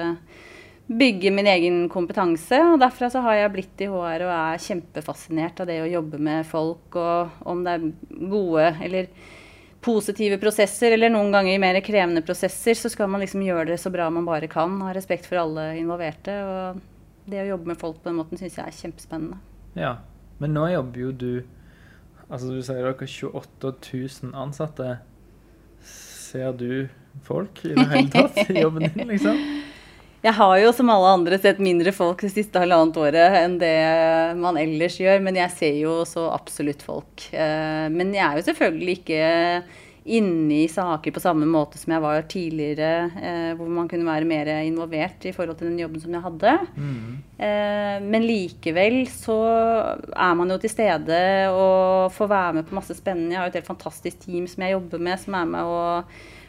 bygge 0.88 1.33
min 1.37 1.49
egen 1.52 1.81
kompetanse. 1.93 2.61
Og 2.73 2.81
derfra 2.83 3.11
så 3.12 3.23
har 3.25 3.38
jeg 3.38 3.55
blitt 3.55 3.85
i 3.85 3.90
HR 3.93 4.26
og 4.26 4.35
er 4.35 4.62
kjempefascinert 4.64 5.62
av 5.62 5.71
det 5.71 5.83
å 5.85 5.90
jobbe 5.90 6.21
med 6.31 6.49
folk, 6.49 6.97
og 6.97 7.49
om 7.49 7.64
det 7.67 7.76
er 7.76 7.90
gode 8.33 8.71
eller 8.88 9.12
positive 9.85 10.38
prosesser, 10.42 10.92
eller 10.92 11.12
noen 11.12 11.32
ganger 11.32 11.61
mer 11.62 11.78
krevende 11.85 12.23
prosesser, 12.26 12.75
så 12.78 12.90
skal 12.90 13.11
man 13.11 13.23
liksom 13.23 13.44
gjøre 13.47 13.70
det 13.73 13.80
så 13.82 13.92
bra 13.94 14.08
man 14.11 14.26
bare 14.26 14.50
kan. 14.50 14.80
Ha 14.85 14.94
respekt 14.97 15.28
for 15.28 15.40
alle 15.42 15.70
involverte. 15.78 16.35
Og 16.44 17.28
det 17.30 17.44
å 17.44 17.50
jobbe 17.52 17.73
med 17.73 17.80
folk 17.80 18.00
på 18.02 18.11
den 18.11 18.18
måten 18.18 18.40
syns 18.40 18.58
jeg 18.58 18.66
er 18.66 18.78
kjempespennende. 18.80 19.38
Ja, 19.78 19.99
men 20.42 20.54
nå 20.56 20.66
jobber 20.73 21.08
jo 21.08 21.12
du 21.12 21.30
Altså 22.28 22.50
du 22.52 22.58
sier 22.61 22.82
dere 22.85 23.06
28 23.08 23.70
000 23.88 24.35
ansatte. 24.37 24.99
Ser 25.80 26.52
du 26.61 26.90
folk 27.25 27.62
i 27.64 27.70
det 27.73 27.87
hele 27.88 28.11
tatt 28.12 28.50
i 28.52 28.61
jobben 28.61 28.85
din, 28.85 29.08
liksom? 29.08 29.38
Jeg 30.25 30.34
har 30.34 30.54
jo 30.58 30.70
som 30.75 30.88
alle 30.90 31.12
andre 31.14 31.37
sett 31.38 31.60
mindre 31.62 31.92
folk 31.94 32.25
det 32.25 32.32
siste 32.34 32.58
halvannet 32.58 32.96
året 32.98 33.37
enn 33.38 33.52
det 33.60 33.75
man 34.40 34.58
ellers 34.58 34.96
gjør, 34.98 35.20
men 35.22 35.38
jeg 35.38 35.52
ser 35.54 35.76
jo 35.78 36.00
så 36.08 36.25
absolutt 36.34 36.82
folk. 36.82 37.28
Eh, 37.30 37.87
Men 37.94 38.10
jeg 38.16 38.25
er 38.26 38.40
jo 38.40 38.48
selvfølgelig 38.48 38.96
ikke 38.98 39.28
inne 40.08 40.62
i 40.64 40.68
saker 40.72 41.12
på 41.12 41.20
samme 41.20 41.44
måte 41.46 41.76
som 41.76 41.92
jeg 41.92 42.00
var 42.00 42.22
tidligere, 42.32 43.10
eh, 43.20 43.50
hvor 43.58 43.68
man 43.68 43.87
kunne 43.90 44.08
være 44.08 44.25
mer 44.26 44.48
involvert 44.64 45.26
i 45.28 45.34
forhold 45.37 45.58
til 45.60 45.68
den 45.68 45.82
jobben 45.82 46.00
som 46.00 46.14
jeg 46.16 46.25
hadde. 46.25 46.54
Mm. 46.75 47.18
Eh, 47.38 47.98
Men 48.08 48.25
likevel 48.26 49.02
så 49.12 49.37
er 50.16 50.34
man 50.34 50.50
jo 50.50 50.58
til 50.58 50.72
stede 50.72 51.20
og 51.52 52.10
får 52.16 52.32
være 52.32 52.56
med 52.58 52.66
på 52.66 52.78
masse 52.80 52.96
spennende. 52.98 53.37
Jeg 53.37 53.38
har 53.38 53.46
jo 53.46 53.54
et 53.54 53.60
helt 53.62 53.70
fantastisk 53.70 54.18
team 54.26 54.48
som 54.48 54.64
jeg 54.64 54.75
jobber 54.75 54.98
med, 54.98 55.20
som 55.20 55.34
er 55.38 55.44
med 55.54 55.62
å, 55.62 56.02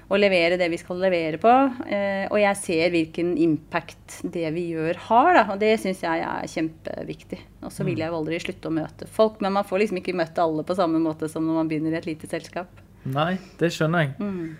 å 0.10 0.18
levere 0.18 0.58
det 0.58 0.68
vi 0.72 0.78
skal 0.82 0.98
levere 1.04 1.38
på. 1.42 1.51
Eh, 1.86 2.25
Og 2.32 2.39
jeg 2.42 2.58
ser 2.58 2.89
hvilken 2.94 3.36
impact 3.38 4.20
det 4.34 4.48
vi 4.56 4.63
gjør 4.74 4.98
har, 5.08 5.34
da. 5.38 5.44
Og 5.54 5.60
det 5.62 5.75
syns 5.82 6.01
jeg 6.01 6.24
er 6.25 6.48
kjempeviktig. 6.50 7.39
Og 7.62 7.72
så 7.74 7.86
vil 7.86 8.01
jeg 8.01 8.10
jo 8.10 8.18
aldri 8.18 8.39
slutte 8.42 8.72
å 8.72 8.74
møte 8.74 9.08
folk, 9.08 9.38
men 9.42 9.54
man 9.54 9.68
får 9.68 9.84
liksom 9.84 10.01
ikke 10.01 10.16
møtt 10.18 10.39
alle 10.42 10.66
på 10.66 10.78
samme 10.78 11.01
måte 11.04 11.30
som 11.30 11.46
når 11.46 11.60
man 11.62 11.70
begynner 11.70 11.94
i 11.94 12.00
et 12.01 12.10
lite 12.10 12.30
selskap. 12.32 12.82
Nei, 13.06 13.38
det 13.62 13.70
skjønner 13.75 14.08
jeg. 14.08 14.16
Mm. 14.20 14.58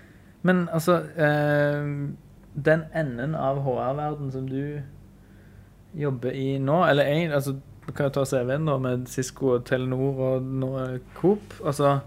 Men 0.48 0.62
altså 0.72 1.02
eh, 1.20 1.90
Den 2.56 2.86
enden 2.96 3.36
av 3.36 3.60
HR-verden 3.66 4.32
som 4.32 4.46
du 4.50 4.82
jobber 5.98 6.32
i 6.38 6.60
nå, 6.62 6.84
eller 6.86 7.10
egentlig, 7.10 7.36
altså, 7.36 7.56
kan 7.96 8.06
jo 8.10 8.14
ta 8.20 8.24
CV-en 8.30 8.68
da 8.70 8.78
med 8.78 9.08
Cisco 9.10 9.56
og 9.56 9.66
Telenor 9.66 10.20
og 10.28 10.50
det 10.62 11.02
Coop. 11.18 11.56
Altså 11.66 12.00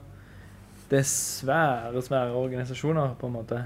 Det 0.93 0.99
er 1.01 1.09
svære, 1.09 2.03
svære 2.05 2.37
organisasjoner, 2.37 3.15
på 3.17 3.31
en 3.31 3.33
måte. 3.33 3.63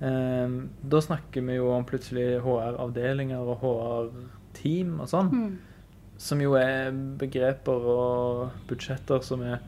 Um, 0.00 0.54
da 0.80 1.00
snakker 1.04 1.44
vi 1.44 1.58
jo 1.58 1.68
om 1.72 1.84
plutselig 1.84 2.38
HR-avdelinger 2.44 3.44
og 3.44 3.58
HR-team 3.60 4.94
og 5.04 5.10
sånn. 5.12 5.28
Mm. 5.32 5.50
Som 6.16 6.40
jo 6.40 6.54
er 6.56 6.96
begreper 7.20 7.90
og 7.92 8.62
budsjetter 8.70 9.20
som 9.24 9.44
er 9.44 9.60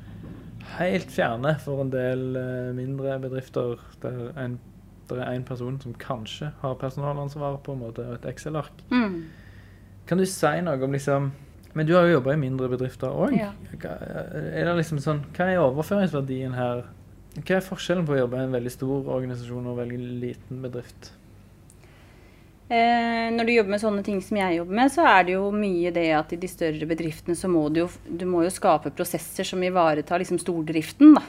helt 0.79 1.13
fjerne 1.13 1.53
for 1.61 1.83
en 1.85 1.93
del 1.93 2.37
eh, 2.37 2.71
mindre 2.77 3.19
bedrifter 3.23 3.77
der 4.03 4.33
en, 4.41 4.57
der 5.09 5.23
er 5.25 5.37
en 5.37 5.45
person 5.49 5.77
som 5.81 5.95
kanskje 5.97 6.51
har 6.63 6.81
personalansvar 6.81 7.61
på 7.65 7.77
en 7.77 7.83
måte, 7.85 8.05
og 8.05 8.19
et 8.19 8.27
Excel-ark. 8.33 8.83
Mm. 8.93 9.23
Kan 10.09 10.21
du 10.21 10.25
si 10.29 10.55
noe 10.65 10.81
om 10.85 10.97
liksom 10.97 11.31
Men 11.77 11.87
du 11.87 11.95
har 11.95 12.07
jo 12.07 12.17
jobba 12.17 12.35
i 12.35 12.41
mindre 12.41 12.71
bedrifter 12.73 13.13
òg. 13.13 13.35
Ja. 13.37 13.53
Er 13.85 14.71
det 14.71 14.79
liksom 14.81 15.03
sånn 15.05 15.21
Hva 15.37 15.51
er 15.51 15.61
overføringsverdien 15.63 16.57
her? 16.57 16.87
Hva 17.39 17.59
er 17.59 17.65
forskjellen 17.65 18.07
på 18.09 18.17
å 18.17 18.23
jobbe 18.23 18.41
i 18.41 18.47
en 18.47 18.57
veldig 18.57 18.73
stor 18.73 19.11
organisasjon 19.19 19.67
og 19.67 19.77
en 19.77 19.83
veldig 19.85 20.19
liten 20.25 20.63
bedrift? 20.65 21.13
Eh, 22.69 23.29
når 23.33 23.49
du 23.49 23.53
jobber 23.55 23.73
med 23.73 23.81
sånne 23.81 24.03
ting 24.05 24.19
som 24.21 24.37
jeg 24.37 24.59
jobber 24.59 24.77
med, 24.77 24.93
så 24.93 25.07
er 25.09 25.23
det 25.25 25.37
jo 25.39 25.47
mye 25.55 25.93
det 25.95 26.09
at 26.13 26.35
i 26.37 26.41
de 26.41 26.51
større 26.51 26.89
bedriftene 26.89 27.37
så 27.39 27.49
må 27.49 27.63
du 27.73 27.81
jo, 27.85 27.87
du 28.05 28.27
må 28.29 28.43
jo 28.45 28.53
skape 28.53 28.93
prosesser 28.93 29.47
som 29.49 29.63
ivaretar 29.65 30.21
liksom 30.21 30.41
stordriften, 30.43 31.15
da. 31.17 31.23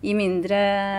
I 0.00 0.14
mindre 0.16 0.58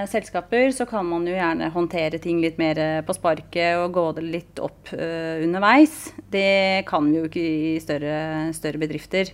selskaper 0.10 0.70
så 0.76 0.86
kan 0.86 1.08
man 1.10 1.24
jo 1.26 1.34
gjerne 1.34 1.72
håndtere 1.74 2.20
ting 2.22 2.38
litt 2.44 2.60
mer 2.62 2.78
eh, 2.78 3.00
på 3.02 3.16
sparket 3.18 3.80
og 3.82 3.96
gå 3.96 4.04
det 4.18 4.26
litt 4.28 4.62
opp 4.62 4.92
uh, 4.94 5.42
underveis. 5.42 6.12
Det 6.30 6.84
kan 6.86 7.08
vi 7.10 7.18
jo 7.18 7.26
ikke 7.26 7.42
i 7.42 7.72
større, 7.82 8.52
større 8.54 8.82
bedrifter. 8.82 9.32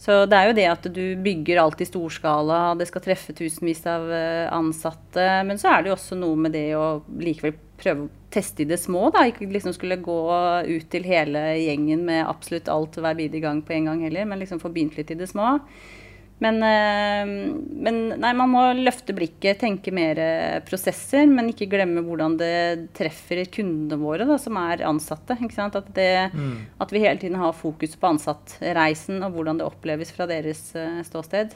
Så 0.00 0.24
det 0.28 0.36
er 0.36 0.50
jo 0.50 0.56
det 0.58 0.66
at 0.68 0.88
du 0.92 1.04
bygger 1.24 1.62
alt 1.62 1.80
i 1.80 1.88
storskala, 1.88 2.60
det 2.76 2.90
skal 2.90 3.04
treffe 3.04 3.32
tusenvis 3.36 3.80
av 3.88 4.04
eh, 4.12 4.46
ansatte. 4.52 5.26
Men 5.48 5.60
så 5.60 5.72
er 5.72 5.82
det 5.82 5.92
jo 5.92 5.96
også 5.96 6.20
noe 6.20 6.36
med 6.44 6.52
det 6.56 6.68
å 6.76 7.00
likevel 7.20 7.56
prøve 7.80 8.04
å 8.04 8.10
teste 8.32 8.66
i 8.66 8.68
det 8.68 8.78
små. 8.82 9.08
da, 9.14 9.24
Ikke 9.30 9.48
liksom 9.48 9.72
skulle 9.76 9.96
gå 10.04 10.20
ut 10.68 10.90
til 10.92 11.08
hele 11.08 11.46
gjengen 11.62 12.04
med 12.04 12.28
absolutt 12.28 12.68
alt 12.68 13.00
hver 13.00 13.16
bidige 13.16 13.46
gang 13.48 13.64
på 13.64 13.78
en 13.78 13.88
gang 13.90 14.04
heller, 14.04 14.28
men 14.28 14.44
liksom 14.44 14.60
få 14.60 14.72
begynt 14.74 15.00
litt 15.00 15.10
i 15.14 15.18
det 15.18 15.30
små. 15.30 15.56
Men, 16.40 16.56
eh, 16.64 17.30
men 17.84 17.98
nei, 18.16 18.32
man 18.36 18.48
må 18.48 18.62
løfte 18.78 19.12
blikket, 19.16 19.60
tenke 19.60 19.92
mer 19.92 20.18
eh, 20.24 20.58
prosesser, 20.64 21.28
men 21.28 21.52
ikke 21.52 21.68
glemme 21.68 22.00
hvordan 22.06 22.38
det 22.40 22.92
treffer 22.96 23.42
kundene 23.52 24.00
våre, 24.00 24.24
da, 24.28 24.38
som 24.40 24.56
er 24.56 24.86
ansatte. 24.88 25.36
At, 25.36 25.90
det, 25.96 26.12
at 26.80 26.94
vi 26.94 27.04
hele 27.04 27.20
tiden 27.20 27.36
har 27.40 27.56
fokus 27.56 27.92
på 28.00 28.14
ansattreisen 28.14 29.20
og 29.26 29.36
hvordan 29.36 29.60
det 29.60 29.68
oppleves 29.68 30.14
fra 30.16 30.28
deres 30.30 30.70
eh, 30.78 31.02
ståsted. 31.04 31.52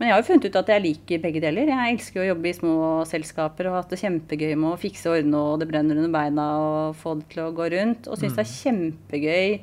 Men 0.00 0.08
jeg 0.08 0.14
har 0.14 0.22
jo 0.22 0.28
funnet 0.30 0.46
ut 0.48 0.56
at 0.56 0.70
jeg 0.72 0.84
liker 0.84 1.20
begge 1.20 1.40
deler. 1.44 1.68
Jeg 1.68 1.94
elsker 1.94 2.22
å 2.22 2.30
jobbe 2.30 2.48
i 2.48 2.56
små 2.56 2.76
selskaper 3.08 3.68
og 3.68 3.74
har 3.74 3.82
hatt 3.82 3.90
det 3.92 4.00
kjempegøy 4.00 4.54
med 4.54 4.70
å 4.70 4.78
fikse 4.80 5.10
og 5.10 5.18
ordne 5.18 5.42
og 5.44 5.60
det 5.60 5.68
brenner 5.68 6.00
under 6.00 6.14
beina 6.14 6.46
og 6.60 6.96
få 7.00 7.18
det 7.18 7.28
til 7.34 7.42
å 7.44 7.52
gå 7.56 7.66
rundt. 7.72 8.08
Og 8.08 8.20
syns 8.20 8.36
det 8.36 8.46
er 8.46 8.54
kjempegøy 8.54 9.58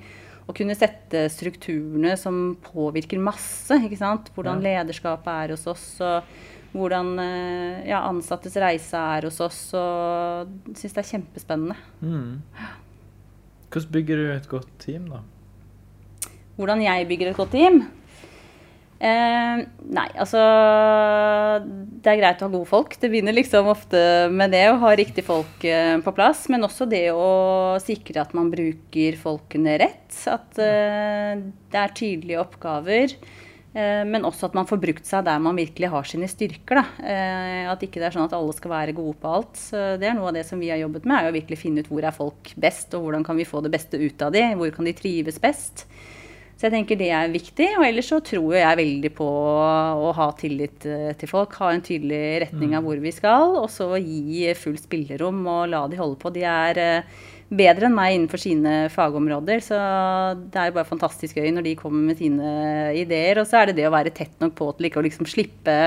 å 0.48 0.56
kunne 0.56 0.76
sette 0.80 1.26
strukturene 1.32 2.14
som 2.20 2.56
påvirker 2.64 3.20
masse. 3.20 3.76
ikke 3.84 4.00
sant? 4.00 4.32
Hvordan 4.36 4.64
lederskapet 4.64 5.34
er 5.34 5.54
hos 5.56 5.66
oss, 5.68 5.88
og 6.04 6.78
hvordan 6.78 7.14
eh, 7.24 7.88
ja, 7.90 8.04
ansattes 8.08 8.56
reise 8.62 9.00
er 9.18 9.28
hos 9.28 9.40
oss. 9.44 9.62
Og 9.78 10.74
syns 10.78 10.96
det 10.96 11.04
er 11.04 11.10
kjempespennende. 11.12 11.78
Mm. 12.00 12.38
Hvordan 13.68 13.94
bygger 13.98 14.22
du 14.24 14.30
et 14.32 14.50
godt 14.52 14.72
team, 14.84 15.10
da? 15.12 15.24
Hvordan 16.58 16.82
jeg 16.82 17.08
bygger 17.12 17.32
et 17.32 17.38
godt 17.38 17.54
team? 17.54 17.84
Eh, 18.98 19.60
nei, 19.94 20.08
altså 20.18 20.40
Det 22.02 22.10
er 22.10 22.18
greit 22.18 22.40
å 22.42 22.48
ha 22.48 22.54
gode 22.54 22.70
folk. 22.70 22.96
Det 22.98 23.12
begynner 23.14 23.36
liksom 23.36 23.70
ofte 23.70 24.00
med 24.34 24.56
det 24.56 24.64
å 24.72 24.80
ha 24.82 24.94
riktig 24.98 25.26
folk 25.28 25.66
eh, 25.68 25.98
på 26.02 26.14
plass. 26.18 26.48
Men 26.54 26.66
også 26.68 26.90
det 26.90 27.10
å 27.14 27.78
sikre 27.84 28.24
at 28.24 28.34
man 28.38 28.50
bruker 28.54 29.20
folkene 29.22 29.78
rett. 29.84 30.08
At 30.32 30.62
eh, 30.62 31.44
det 31.72 31.84
er 31.84 31.98
tydelige 31.98 32.42
oppgaver. 32.42 33.18
Eh, 33.78 34.04
men 34.10 34.26
også 34.26 34.48
at 34.48 34.56
man 34.58 34.68
får 34.70 34.80
brukt 34.82 35.06
seg 35.06 35.26
der 35.28 35.42
man 35.44 35.58
virkelig 35.60 35.92
har 35.94 36.08
sine 36.10 36.30
styrker. 36.32 36.82
Da. 36.82 37.08
Eh, 37.14 37.64
at 37.70 37.84
ikke 37.86 38.02
det 38.02 38.10
er 38.10 38.18
sånn 38.18 38.26
at 38.26 38.36
alle 38.38 38.56
skal 38.58 38.74
være 38.74 38.98
gode 38.98 39.18
på 39.22 39.34
alt. 39.40 39.58
Så 39.60 39.84
det 40.02 40.10
er 40.10 40.18
noe 40.18 40.32
av 40.32 40.38
det 40.40 40.48
som 40.48 40.62
vi 40.62 40.72
har 40.74 40.82
jobbet 40.82 41.06
med, 41.06 41.20
er 41.20 41.30
å 41.30 41.38
virkelig 41.38 41.62
finne 41.62 41.84
ut 41.84 41.92
hvor 41.92 42.08
er 42.08 42.16
folk 42.16 42.54
best, 42.58 42.96
og 42.98 43.06
hvordan 43.06 43.28
kan 43.28 43.38
vi 43.38 43.48
få 43.48 43.62
det 43.66 43.74
beste 43.76 44.00
ut 44.02 44.26
av 44.26 44.34
de, 44.34 44.48
hvor 44.58 44.74
kan 44.74 44.90
de 44.90 44.96
trives 44.98 45.38
best. 45.44 45.86
Så 46.58 46.66
jeg 46.66 46.74
tenker 46.74 46.98
det 46.98 47.12
er 47.14 47.30
viktig. 47.30 47.70
Og 47.78 47.86
ellers 47.86 48.10
så 48.10 48.18
tror 48.26 48.50
jo 48.50 48.58
jeg 48.58 48.80
veldig 48.80 49.12
på 49.18 49.30
å 49.30 50.12
ha 50.18 50.28
tillit 50.40 50.88
eh, 50.90 51.14
til 51.20 51.30
folk. 51.30 51.54
Ha 51.62 51.70
en 51.74 51.86
tydelig 51.86 52.22
retning 52.48 52.74
av 52.78 52.88
hvor 52.88 52.98
vi 53.02 53.14
skal, 53.14 53.60
og 53.62 53.70
så 53.70 53.92
gi 54.02 54.50
fullt 54.58 54.88
spillerom 54.88 55.44
og 55.46 55.68
la 55.74 55.84
de 55.92 56.00
holde 56.02 56.18
på. 56.22 56.34
De 56.34 56.46
er 56.50 56.82
eh, 56.82 57.18
bedre 57.48 57.88
enn 57.88 57.96
meg 57.96 58.16
innenfor 58.16 58.42
sine 58.42 58.78
fagområder, 58.92 59.62
så 59.64 59.78
det 60.42 60.60
er 60.60 60.72
jo 60.72 60.78
bare 60.80 60.90
fantastisk 60.90 61.38
gøy 61.38 61.54
når 61.56 61.70
de 61.70 61.78
kommer 61.80 62.10
med 62.10 62.20
sine 62.20 62.50
ideer. 62.98 63.40
Og 63.40 63.48
så 63.48 63.62
er 63.62 63.70
det 63.70 63.78
det 63.80 63.88
å 63.88 63.94
være 63.94 64.16
tett 64.18 64.34
nok 64.42 64.58
på 64.58 64.74
til 64.74 64.90
ikke 64.90 65.04
å 65.04 65.06
liksom 65.06 65.30
slippe 65.30 65.78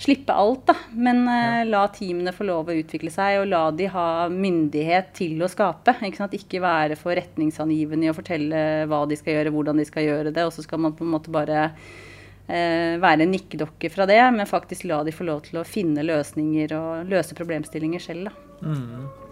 slippe 0.00 0.32
alt, 0.32 0.66
da. 0.66 0.76
Men 0.92 1.24
uh, 1.28 1.62
la 1.68 1.84
teamene 1.94 2.34
få 2.34 2.46
lov 2.48 2.70
å 2.70 2.76
utvikle 2.76 3.12
seg, 3.12 3.40
og 3.42 3.50
la 3.50 3.64
de 3.76 3.88
ha 3.92 4.06
myndighet 4.32 5.12
til 5.16 5.42
å 5.42 5.50
skape. 5.50 5.96
Ikke, 6.08 6.28
ikke 6.38 6.62
være 6.64 6.98
for 7.00 7.16
retningsangivende 7.16 8.08
i 8.08 8.12
å 8.12 8.16
fortelle 8.16 8.64
hva 8.90 9.04
de 9.10 9.18
skal 9.20 9.38
gjøre, 9.38 9.54
hvordan 9.54 9.80
de 9.80 9.88
skal 9.88 10.08
gjøre 10.08 10.34
det, 10.34 10.46
og 10.46 10.54
så 10.54 10.64
skal 10.66 10.82
man 10.84 10.96
på 10.96 11.06
en 11.06 11.14
måte 11.16 11.34
bare 11.34 11.66
uh, 11.70 12.94
være 13.02 13.26
en 13.26 13.34
nikkedokke 13.34 13.92
fra 13.92 14.08
det, 14.10 14.20
men 14.36 14.50
faktisk 14.50 14.88
la 14.90 15.02
de 15.06 15.14
få 15.14 15.28
lov 15.28 15.44
til 15.48 15.60
å 15.60 15.68
finne 15.68 16.06
løsninger 16.06 16.74
og 16.78 17.12
løse 17.12 17.36
problemstillinger 17.38 18.02
selv. 18.02 18.30
Da. 18.30 18.72
Mm. 18.74 19.22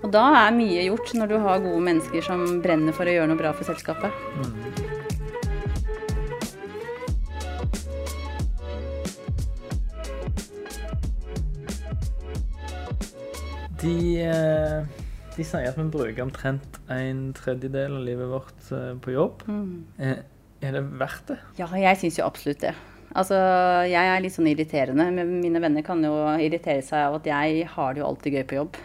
Og 0.00 0.08
da 0.14 0.22
er 0.46 0.56
mye 0.56 0.86
gjort 0.86 1.12
når 1.16 1.28
du 1.28 1.36
har 1.44 1.60
gode 1.60 1.84
mennesker 1.90 2.24
som 2.24 2.46
brenner 2.64 2.96
for 2.96 3.08
å 3.08 3.14
gjøre 3.18 3.32
noe 3.32 3.40
bra 3.40 3.52
for 3.56 3.68
selskapet. 3.68 4.99
De, 13.80 13.94
eh, 14.20 15.06
de 15.36 15.46
sier 15.46 15.70
at 15.70 15.78
vi 15.78 15.86
bruker 15.88 16.24
omtrent 16.24 16.80
en 16.92 17.30
tredjedel 17.36 17.96
av 17.96 18.04
livet 18.04 18.28
vårt 18.28 18.70
eh, 18.76 18.92
på 19.00 19.14
jobb. 19.14 19.44
Mm. 19.48 19.74
Er 20.60 20.76
det 20.76 20.82
verdt 21.00 21.32
det? 21.32 21.38
Ja, 21.60 21.70
jeg 21.80 22.00
syns 22.02 22.18
jo 22.20 22.26
absolutt 22.26 22.60
det. 22.66 22.74
Altså, 23.10 23.34
jeg 23.90 24.06
er 24.06 24.20
litt 24.22 24.34
sånn 24.36 24.50
irriterende. 24.50 25.08
men 25.14 25.40
Mine 25.40 25.62
venner 25.62 25.82
kan 25.86 26.02
jo 26.04 26.12
irritere 26.38 26.84
seg 26.86 27.08
av 27.08 27.18
at 27.18 27.26
jeg 27.26 27.64
har 27.72 27.96
det 27.96 28.04
jo 28.04 28.10
alltid 28.10 28.36
gøy 28.38 28.44
på 28.50 28.60
jobb. 28.60 28.78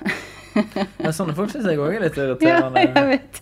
Men 0.56 1.14
sånne 1.14 1.36
folk 1.36 1.52
syns 1.52 1.68
jeg 1.68 1.82
òg 1.82 1.98
er 1.98 2.06
litt 2.08 2.18
irriterende. 2.24 2.86
Ja, 2.88 3.04
jeg 3.04 3.12
vet. 3.12 3.42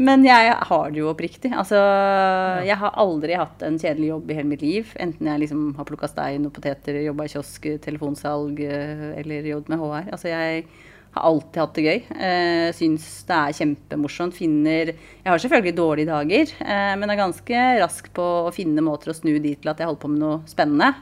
Men 0.00 0.22
jeg 0.24 0.52
har 0.68 0.92
det 0.92 1.02
jo 1.02 1.10
oppriktig. 1.10 1.50
Altså, 1.52 1.78
jeg 2.64 2.76
har 2.80 2.94
aldri 3.00 3.36
hatt 3.36 3.64
en 3.66 3.76
kjedelig 3.80 4.14
jobb 4.14 4.30
i 4.30 4.36
hele 4.38 4.48
mitt 4.48 4.62
liv. 4.64 4.94
Enten 5.00 5.28
jeg 5.28 5.42
liksom 5.42 5.74
har 5.76 5.88
plukka 5.88 6.08
stein 6.08 6.46
og 6.48 6.54
poteter, 6.56 7.02
jobba 7.04 7.26
i 7.26 7.32
kiosk, 7.34 7.68
telefonsalg 7.84 8.62
eh, 8.64 9.10
eller 9.20 9.50
jobbet 9.50 9.74
med 9.74 9.82
HR. 9.82 10.08
Altså, 10.16 10.30
jeg 10.32 10.64
har 11.12 11.28
alltid 11.28 11.60
hatt 11.60 11.76
det 11.76 11.84
gøy. 11.84 12.02
Eh, 12.16 12.70
syns 12.78 13.10
det 13.28 13.36
er 13.36 13.58
kjempemorsomt. 13.60 14.36
Finner 14.40 14.94
Jeg 14.94 15.28
har 15.28 15.44
selvfølgelig 15.44 15.76
dårlige 15.76 16.12
dager, 16.14 16.56
eh, 16.64 16.96
men 16.96 17.12
er 17.12 17.20
ganske 17.20 17.64
rask 17.82 18.12
på 18.16 18.28
å 18.46 18.54
finne 18.56 18.84
måter 18.86 19.12
å 19.12 19.18
snu 19.20 19.34
de 19.36 19.52
til 19.52 19.72
at 19.74 19.82
jeg 19.82 19.90
holder 19.90 20.04
på 20.06 20.14
med 20.14 20.24
noe 20.24 20.40
spennende. 20.48 20.94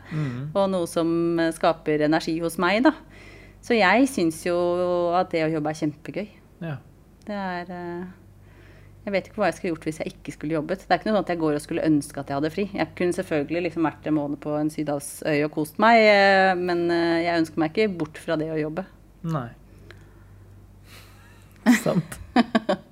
Og 0.56 0.70
noe 0.74 0.90
som 0.90 1.38
skaper 1.54 2.08
energi 2.08 2.40
hos 2.42 2.58
meg, 2.58 2.82
da. 2.88 2.96
Så 3.62 3.78
jeg 3.78 4.10
syns 4.10 4.42
jo 4.46 4.58
at 5.18 5.30
det 5.34 5.46
å 5.46 5.52
jobbe 5.52 5.70
er 5.70 5.84
kjempegøy. 5.86 6.30
Ja. 6.64 6.78
Det 7.28 7.36
er 7.36 7.70
eh, 7.74 8.06
Jeg 9.08 9.14
vet 9.14 9.28
ikke 9.30 9.40
hva 9.40 9.46
jeg 9.48 9.56
skulle 9.56 9.70
gjort 9.72 9.86
hvis 9.88 9.98
jeg 10.02 10.10
ikke 10.12 10.32
skulle 10.34 10.52
jobbet. 10.58 10.82
Det 10.84 10.92
er 10.92 10.98
ikke 11.00 11.08
noe 11.08 11.14
sånn 11.16 11.24
at 11.24 11.30
jeg 11.32 11.40
går 11.40 11.54
og 11.56 11.62
skulle 11.64 11.84
ønske 11.88 12.20
at 12.20 12.28
jeg 12.28 12.36
hadde 12.36 12.50
fri. 12.52 12.64
Jeg 12.76 12.90
kunne 12.98 13.16
selvfølgelig 13.16 13.62
liksom 13.68 13.86
vært 13.88 14.08
en 14.10 14.16
måned 14.18 14.40
på 14.42 14.52
en 14.58 14.68
sydhavsøy 14.74 15.38
og 15.46 15.54
kost 15.54 15.78
meg, 15.80 16.00
eh, 16.10 16.50
men 16.60 16.82
eh, 16.92 17.22
jeg 17.24 17.40
ønsker 17.40 17.62
meg 17.62 17.72
ikke 17.72 17.94
bort 18.02 18.20
fra 18.20 18.36
det 18.36 18.50
å 18.52 18.58
jobbe. 18.60 18.84
Nei. 19.32 19.48
Sant. 21.84 22.20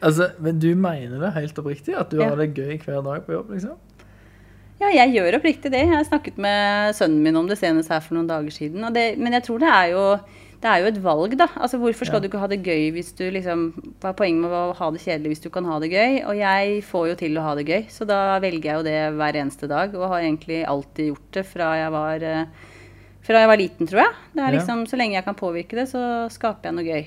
Altså, 0.00 0.30
men 0.40 0.56
du 0.56 0.70
mener 0.80 1.20
det 1.20 1.28
helt 1.34 1.58
oppriktig? 1.60 1.92
At 1.92 2.08
du 2.08 2.22
Ja. 2.22 2.30
har 2.30 2.36
det 2.40 2.54
gøy 2.56 2.78
hver 2.80 3.02
dag 3.04 3.18
på 3.26 3.34
jobb, 3.34 3.50
liksom? 3.52 3.74
Ja, 4.80 4.88
jeg 4.96 5.12
gjør 5.12 5.36
oppriktig 5.36 5.68
det. 5.74 5.82
Jeg 5.84 5.92
har 5.92 6.06
snakket 6.08 6.38
med 6.40 6.94
sønnen 6.96 7.20
min 7.20 7.36
om 7.36 7.46
det 7.50 7.58
senest 7.60 7.92
her 7.92 8.00
for 8.00 8.16
noen 8.16 8.26
dager 8.30 8.48
siden. 8.48 8.80
Det, 8.94 9.18
men 9.20 9.36
jeg 9.36 9.44
tror 9.44 9.60
det 9.60 9.68
er 9.68 9.90
jo 9.92 10.04
det 10.60 10.68
er 10.68 10.82
jo 10.82 10.88
et 10.90 10.98
valg, 11.02 11.34
da. 11.40 11.46
Altså, 11.56 11.78
Hvorfor 11.80 12.04
skal 12.04 12.18
Ja. 12.18 12.20
du 12.20 12.28
ikke 12.28 12.38
ha 12.42 12.46
det 12.52 12.58
gøy 12.62 12.90
hvis 12.92 13.12
du 13.16 13.22
liksom 13.32 13.72
Hva 14.00 14.10
er 14.10 14.16
poenget 14.18 14.42
med 14.42 14.52
å 14.52 14.74
ha 14.76 14.90
det 14.90 15.00
kjedelig 15.00 15.30
hvis 15.32 15.42
du 15.46 15.48
kan 15.50 15.64
ha 15.64 15.78
det 15.80 15.88
gøy? 15.90 16.18
Og 16.28 16.36
jeg 16.36 16.82
får 16.84 17.06
jo 17.08 17.14
til 17.22 17.38
å 17.40 17.42
ha 17.46 17.54
det 17.56 17.64
gøy, 17.66 17.86
så 17.88 18.06
da 18.06 18.38
velger 18.40 18.68
jeg 18.68 18.76
jo 18.76 18.82
det 18.84 18.98
hver 19.16 19.38
eneste 19.40 19.68
dag. 19.68 19.94
Og 19.94 20.08
har 20.12 20.20
egentlig 20.20 20.60
alltid 20.68 21.08
gjort 21.14 21.30
det 21.32 21.46
fra 21.46 21.70
jeg 21.80 21.90
var 21.96 22.22
eh, 22.22 22.44
Fra 23.22 23.40
jeg 23.40 23.48
var 23.48 23.56
liten, 23.60 23.86
tror 23.86 24.00
jeg. 24.04 24.14
Det 24.34 24.42
er 24.44 24.52
liksom, 24.58 24.86
Så 24.86 24.96
lenge 24.96 25.14
jeg 25.16 25.24
kan 25.24 25.34
påvirke 25.34 25.76
det, 25.76 25.88
så 25.88 26.28
skaper 26.32 26.68
jeg 26.70 26.74
noe 26.76 26.84
gøy. 26.84 27.06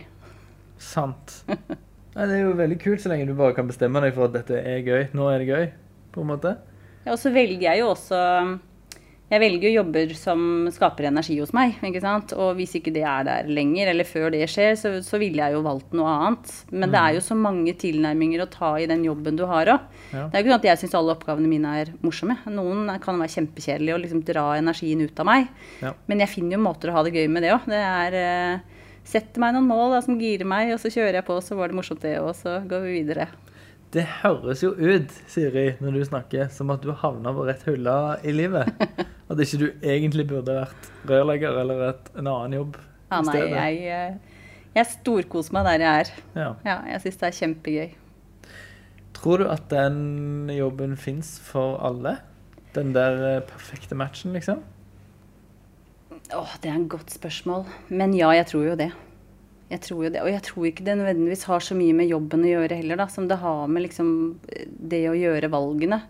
Sant. 0.78 1.44
Nei, 2.16 2.26
det 2.30 2.36
er 2.38 2.44
jo 2.44 2.54
veldig 2.58 2.80
kult 2.82 3.02
så 3.02 3.10
lenge 3.10 3.26
du 3.26 3.34
bare 3.34 3.56
kan 3.58 3.66
bestemme 3.70 4.02
deg 4.02 4.14
for 4.14 4.26
at 4.30 4.34
dette 4.36 4.60
er 4.62 4.84
gøy. 4.86 5.08
Nå 5.18 5.30
er 5.34 5.40
det 5.42 5.48
gøy, 5.50 5.72
på 6.14 6.22
en 6.22 6.28
måte. 6.30 6.58
Ja, 7.06 7.12
og 7.16 7.20
så 7.20 7.32
velger 7.34 7.66
jeg 7.72 7.80
jo 7.82 7.90
også 7.94 8.20
Jeg 9.34 9.42
velger 9.42 9.72
jobber 9.74 10.12
som 10.14 10.42
skaper 10.70 11.08
energi 11.10 11.40
hos 11.40 11.54
meg. 11.58 11.80
ikke 11.82 12.02
sant? 12.04 12.36
Og 12.38 12.52
hvis 12.60 12.76
ikke 12.78 12.94
det 12.94 13.02
er 13.10 13.26
der 13.26 13.48
lenger, 13.50 13.90
eller 13.90 14.06
før 14.06 14.30
det 14.34 14.46
skjer, 14.52 14.76
så, 14.78 14.92
så 15.02 15.18
ville 15.22 15.42
jeg 15.42 15.56
jo 15.56 15.64
valgt 15.66 15.96
noe 15.98 16.12
annet. 16.12 16.52
Men 16.70 16.94
det 16.94 17.00
er 17.02 17.16
jo 17.18 17.24
så 17.26 17.38
mange 17.38 17.74
tilnærminger 17.82 18.44
å 18.44 18.50
ta 18.54 18.76
i 18.78 18.86
den 18.90 19.02
jobben 19.08 19.40
du 19.40 19.48
har 19.50 19.72
òg. 19.74 19.88
Ja. 20.14 20.28
Det 20.28 20.38
er 20.38 20.44
jo 20.44 20.44
ikke 20.44 20.54
sånn 20.54 20.62
at 20.62 20.68
jeg 20.70 20.82
syns 20.84 20.98
alle 21.00 21.16
oppgavene 21.18 21.50
mine 21.50 21.74
er 21.82 21.94
morsomme. 22.06 22.38
Noen 22.54 22.92
kan 23.02 23.18
være 23.18 23.34
kjempekjedelige 23.40 23.98
og 23.98 24.04
liksom 24.06 24.22
dra 24.28 24.46
energien 24.60 25.02
ut 25.02 25.24
av 25.24 25.30
meg. 25.32 25.50
Ja. 25.82 25.96
Men 26.12 26.22
jeg 26.22 26.34
finner 26.36 26.60
jo 26.60 26.66
måter 26.68 26.92
å 26.92 27.00
ha 27.00 27.06
det 27.08 27.16
gøy 27.18 27.26
med 27.34 27.48
det 27.48 27.56
òg. 27.56 27.66
Det 27.74 27.82
er 27.90 28.20
eh, 28.22 28.70
Setter 29.04 29.42
meg 29.44 29.52
noen 29.52 29.66
mål 29.68 29.98
da, 29.98 29.98
som 30.06 30.16
girer 30.16 30.48
meg, 30.48 30.70
og 30.72 30.80
så 30.80 30.88
kjører 30.94 31.18
jeg 31.20 31.28
på, 31.28 31.36
så 31.44 31.58
var 31.60 31.68
det 31.68 31.76
morsomt 31.76 32.06
det, 32.06 32.14
og 32.24 32.32
så 32.40 32.62
går 32.70 32.86
vi 32.86 32.94
videre. 33.02 33.28
Det 33.94 34.04
høres 34.24 34.64
jo 34.64 34.72
ut, 34.74 35.12
Siri, 35.30 35.68
når 35.78 35.98
du 36.00 36.04
snakker, 36.08 36.48
som 36.50 36.72
at 36.74 36.82
du 36.82 36.90
havna 36.98 37.30
på 37.36 37.44
rett 37.46 37.62
hylle 37.68 37.94
i 38.26 38.34
livet. 38.34 38.72
At 39.30 39.42
ikke 39.44 39.60
du 39.62 39.68
egentlig 39.86 40.26
burde 40.32 40.56
vært 40.64 40.88
rørlegger 41.10 41.60
eller 41.62 41.84
et, 41.92 42.10
en 42.18 42.30
annen 42.32 42.58
jobb 42.58 42.80
Ja, 43.12 43.20
i 43.22 43.28
nei, 43.28 43.44
jeg, 43.54 43.78
eh, 43.94 44.42
jeg 44.74 44.90
storkoser 44.96 45.54
meg 45.54 45.70
der 45.70 45.86
jeg 45.86 46.02
er. 46.02 46.12
Ja. 46.34 46.50
Ja, 46.66 46.78
jeg 46.90 47.04
syns 47.06 47.22
det 47.22 47.30
er 47.30 47.38
kjempegøy. 47.38 47.94
Tror 49.14 49.44
du 49.44 49.48
at 49.54 49.70
den 49.70 50.50
jobben 50.50 50.98
fins 50.98 51.36
for 51.46 51.78
alle? 51.86 52.18
Den 52.74 52.96
der 52.98 53.22
eh, 53.30 53.42
perfekte 53.46 53.98
matchen, 53.98 54.34
liksom? 54.34 54.66
Åh, 56.34 56.58
det 56.64 56.72
er 56.72 56.80
en 56.80 56.90
godt 56.90 57.14
spørsmål. 57.14 57.68
Men 57.94 58.18
ja, 58.18 58.34
jeg 58.34 58.50
tror 58.50 58.72
jo 58.72 58.78
det. 58.80 58.90
Jeg 59.74 59.82
tror 59.88 60.04
jo 60.06 60.12
det. 60.14 60.22
Og 60.22 60.30
jeg 60.30 60.44
tror 60.46 60.66
ikke 60.70 60.86
det 60.86 60.98
nødvendigvis 61.00 61.48
har 61.50 61.64
så 61.66 61.78
mye 61.78 61.96
med 61.98 62.12
jobben 62.12 62.46
å 62.46 62.52
gjøre 62.52 62.78
heller, 62.78 63.00
da, 63.00 63.08
som 63.10 63.30
det 63.30 63.40
har 63.42 63.72
med 63.72 63.88
liksom 63.88 64.10
det 64.94 65.08
å 65.10 65.16
gjøre 65.18 65.50
valgene. 65.54 66.04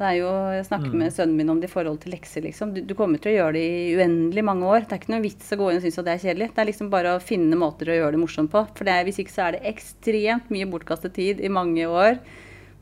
Det 0.00 0.06
er 0.08 0.16
jo, 0.16 0.28
Jeg 0.56 0.64
snakker 0.70 0.94
med 0.96 1.12
sønnen 1.12 1.36
min 1.36 1.52
om 1.52 1.58
det 1.60 1.68
i 1.68 1.72
forhold 1.74 1.98
til 2.00 2.14
lekser. 2.14 2.40
liksom. 2.46 2.72
Du, 2.72 2.80
du 2.80 2.94
kommer 2.96 3.20
til 3.20 3.34
å 3.34 3.36
gjøre 3.36 3.58
det 3.58 3.64
i 3.68 3.96
uendelig 4.00 4.44
mange 4.48 4.64
år. 4.64 4.86
Det 4.86 4.96
er 4.96 5.02
ikke 5.02 5.12
noe 5.12 5.26
vits 5.26 5.52
å 5.52 5.58
gå 5.60 5.68
inn 5.68 5.80
og 5.80 5.84
synes 5.84 6.00
at 6.00 6.06
det 6.06 6.14
er 6.14 6.22
kjedelig. 6.22 6.48
Det 6.56 6.62
er 6.62 6.70
liksom 6.70 6.88
bare 6.94 7.12
å 7.18 7.20
finne 7.20 7.58
måter 7.60 7.90
å 7.92 7.98
gjøre 7.98 8.16
det 8.16 8.22
morsomt 8.22 8.52
på. 8.54 8.62
For 8.78 8.88
det 8.88 8.94
er, 8.94 9.04
hvis 9.04 9.20
ikke 9.20 9.34
så 9.34 9.44
er 9.46 9.58
det 9.58 9.66
ekstremt 9.68 10.48
mye 10.54 10.70
bortkastet 10.72 11.12
tid 11.18 11.44
i 11.44 11.52
mange 11.52 11.84
år 11.84 12.16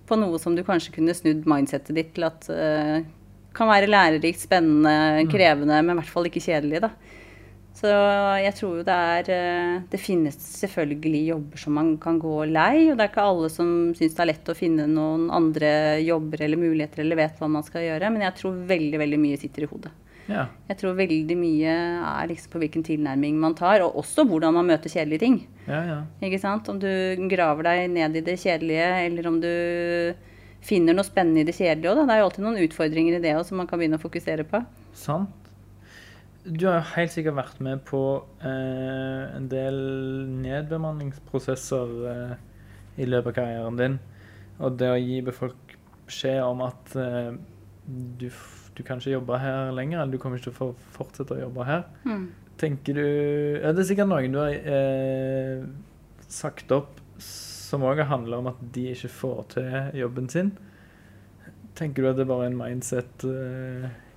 på 0.07 0.17
noe 0.21 0.39
som 0.39 0.55
du 0.55 0.63
kanskje 0.65 0.95
kunne 0.95 1.17
snudd 1.17 1.43
mindsettet 1.51 1.99
ditt 1.99 2.15
til 2.15 2.29
at 2.29 2.47
uh, 2.55 3.03
kan 3.59 3.69
være 3.69 3.91
lærerikt, 3.91 4.47
spennende, 4.47 5.27
krevende, 5.33 5.83
men 5.83 5.97
i 5.97 5.99
hvert 5.99 6.15
fall 6.15 6.31
ikke 6.31 6.45
kjedelig. 6.47 6.87
da. 6.87 6.95
Så 7.79 7.91
jeg 8.43 8.55
tror 8.59 8.81
jo 8.81 8.85
det 8.87 8.95
er 8.95 9.29
eh, 9.31 9.75
Det 9.93 10.01
finnes 10.03 10.35
selvfølgelig 10.35 11.21
jobber 11.29 11.61
som 11.63 11.77
man 11.79 11.93
kan 12.03 12.19
gå 12.19 12.35
lei, 12.51 12.89
og 12.89 12.99
det 12.99 13.05
er 13.05 13.13
ikke 13.13 13.29
alle 13.31 13.51
som 13.55 13.71
syns 13.95 14.17
det 14.17 14.25
er 14.25 14.31
lett 14.33 14.51
å 14.51 14.57
finne 14.59 14.89
noen 14.91 15.29
andre 15.35 15.71
jobber 16.03 16.43
eller 16.43 16.59
muligheter 16.59 17.05
eller 17.05 17.21
vet 17.21 17.39
hva 17.39 17.51
man 17.53 17.67
skal 17.67 17.87
gjøre, 17.87 18.11
men 18.15 18.27
jeg 18.27 18.39
tror 18.41 18.61
veldig, 18.73 18.99
veldig 19.05 19.21
mye 19.23 19.41
sitter 19.41 19.67
i 19.67 19.71
hodet. 19.71 19.95
Ja. 20.29 20.45
Jeg 20.69 20.77
tror 20.83 20.97
veldig 20.99 21.37
mye 21.41 21.75
er 22.05 22.29
liksom 22.29 22.53
på 22.53 22.61
hvilken 22.61 22.85
tilnærming 22.85 23.39
man 23.41 23.55
tar, 23.57 23.81
og 23.87 23.97
også 24.03 24.27
hvordan 24.29 24.59
man 24.59 24.69
møter 24.69 24.93
kjedelige 24.93 25.23
ting. 25.25 25.39
Ja, 25.69 25.81
ja. 25.87 26.01
Ikke 26.27 26.41
sant? 26.43 26.69
Om 26.69 26.83
du 26.83 26.91
graver 27.31 27.71
deg 27.71 27.87
ned 27.95 28.19
i 28.19 28.25
det 28.27 28.37
kjedelige, 28.43 28.91
eller 29.07 29.31
om 29.31 29.39
du 29.41 29.53
finner 30.69 30.97
noe 30.97 31.07
spennende 31.07 31.45
i 31.45 31.49
det 31.49 31.57
kjedelige 31.57 31.95
òg. 31.95 32.03
Det 32.03 32.15
er 32.15 32.21
jo 32.21 32.29
alltid 32.29 32.45
noen 32.45 32.63
utfordringer 32.67 33.17
i 33.17 33.23
det 33.25 33.37
òg 33.39 33.47
som 33.49 33.61
man 33.63 33.71
kan 33.71 33.81
begynne 33.81 34.01
å 34.01 34.05
fokusere 34.05 34.45
på. 34.51 34.61
Sant. 34.99 35.48
Du 36.49 36.65
har 36.65 36.79
jo 36.79 36.85
helt 36.95 37.13
sikkert 37.13 37.37
vært 37.37 37.59
med 37.65 37.83
på 37.85 38.01
eh, 38.41 39.25
en 39.37 39.49
del 39.53 39.77
nedbemanningsprosesser 40.41 41.91
eh, 42.09 42.37
i 43.03 43.09
løpet 43.09 43.35
av 43.35 43.37
karrieren 43.37 43.77
din. 43.77 43.99
Og 44.65 44.79
det 44.81 44.89
å 44.89 44.97
gi 44.97 45.21
folk 45.35 45.75
beskjed 46.09 46.41
om 46.47 46.63
at 46.65 46.95
eh, 46.97 47.35
du, 47.89 48.31
du 48.77 48.83
kan 48.87 49.03
ikke 49.03 49.13
jobbe 49.19 49.41
her 49.43 49.75
lenger, 49.77 50.01
eller 50.01 50.17
du 50.17 50.23
kommer 50.23 50.41
ikke 50.41 50.55
til 50.55 50.71
å 50.71 50.77
fortsette 50.97 51.37
å 51.37 51.43
jobbe 51.43 51.69
her. 51.69 51.85
Tenker 52.59 52.97
du 52.97 53.05
ja, 53.05 53.75
Det 53.75 53.85
er 53.85 53.91
sikkert 53.93 54.11
noen 54.11 54.35
du 54.35 54.41
har 54.41 54.57
eh, 54.57 55.69
sagt 56.33 56.73
opp 56.75 56.97
som 57.23 57.85
òg 57.85 58.01
handler 58.09 58.41
om 58.41 58.49
at 58.51 58.61
de 58.73 58.89
ikke 58.95 59.13
får 59.13 59.41
til 59.53 59.79
jobben 60.01 60.33
sin. 60.33 60.55
Tenker 61.79 62.03
du 62.03 62.11
at 62.11 62.17
det 62.19 62.25
er 62.25 62.33
bare 62.33 62.49
en 62.49 62.59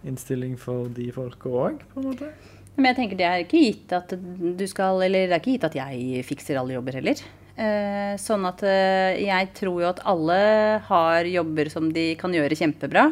mindset-innstilling 0.02 0.58
for 0.60 0.90
de 0.90 1.12
folka 1.12 1.50
òg, 1.50 1.84
på 1.94 2.02
en 2.02 2.10
måte? 2.12 2.32
Men 2.76 2.92
jeg 2.92 2.98
tenker 3.02 3.20
det 3.20 3.28
er 3.28 3.44
ikke 3.44 3.62
gitt 3.62 3.94
at 3.94 4.14
du 4.16 4.64
skal 4.70 5.02
Eller 5.04 5.28
det 5.28 5.36
er 5.36 5.42
ikke 5.42 5.58
gitt 5.58 5.66
at 5.68 5.76
jeg 5.76 6.24
fikser 6.26 6.58
alle 6.58 6.78
jobber 6.78 6.96
heller. 7.02 7.20
Eh, 7.62 8.16
sånn 8.18 8.46
at 8.48 8.64
eh, 8.64 9.20
jeg 9.26 9.52
tror 9.58 9.82
jo 9.84 9.90
at 9.90 10.02
alle 10.08 10.40
har 10.88 11.28
jobber 11.28 11.70
som 11.70 11.92
de 11.94 12.14
kan 12.20 12.34
gjøre 12.34 12.58
kjempebra. 12.58 13.10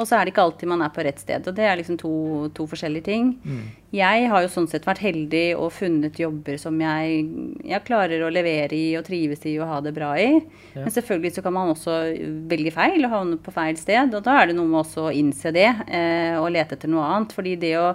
Og 0.00 0.08
så 0.08 0.16
er 0.16 0.24
det 0.24 0.32
ikke 0.32 0.46
alltid 0.46 0.70
man 0.70 0.80
er 0.84 0.92
på 0.94 1.04
rett 1.04 1.20
sted. 1.20 1.44
Og 1.44 1.56
det 1.56 1.66
er 1.68 1.76
liksom 1.76 1.98
to, 2.00 2.12
to 2.56 2.64
forskjellige 2.70 3.04
ting. 3.10 3.26
Jeg 3.92 4.28
har 4.30 4.44
jo 4.44 4.50
sånn 4.52 4.68
sett 4.70 4.86
vært 4.88 5.02
heldig 5.02 5.44
og 5.58 5.72
funnet 5.76 6.16
jobber 6.22 6.56
som 6.62 6.78
jeg, 6.80 7.24
jeg 7.66 7.84
klarer 7.84 8.22
å 8.24 8.30
levere 8.32 8.76
i 8.76 8.94
og 8.96 9.04
trives 9.08 9.44
i 9.50 9.58
og 9.58 9.68
ha 9.68 9.80
det 9.84 9.92
bra 9.96 10.14
i. 10.16 10.30
Ja. 10.72 10.86
Men 10.86 10.94
selvfølgelig 10.94 11.34
så 11.36 11.44
kan 11.44 11.56
man 11.56 11.74
også 11.74 11.98
velge 12.48 12.72
feil 12.72 13.04
og 13.04 13.12
havne 13.12 13.40
på 13.42 13.54
feil 13.54 13.76
sted. 13.80 14.14
Og 14.16 14.24
da 14.24 14.38
er 14.40 14.50
det 14.50 14.56
noe 14.56 14.70
med 14.70 14.80
også 14.84 15.08
å 15.08 15.14
innse 15.14 15.52
det 15.52 15.68
eh, 15.68 16.38
og 16.40 16.52
lete 16.54 16.78
etter 16.78 16.90
noe 16.92 17.04
annet. 17.10 17.34
Fordi 17.36 17.56
det 17.60 17.74
å 17.80 17.90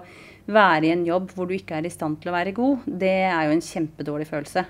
være 0.46 0.86
i 0.86 0.92
en 0.94 1.06
jobb 1.08 1.32
hvor 1.34 1.48
du 1.50 1.56
ikke 1.56 1.80
er 1.80 1.88
i 1.88 1.94
stand 1.94 2.20
til 2.22 2.30
å 2.30 2.36
være 2.36 2.54
god, 2.54 2.84
det 2.86 3.16
er 3.32 3.48
jo 3.48 3.56
en 3.56 3.64
kjempedårlig 3.66 4.28
følelse. 4.30 4.62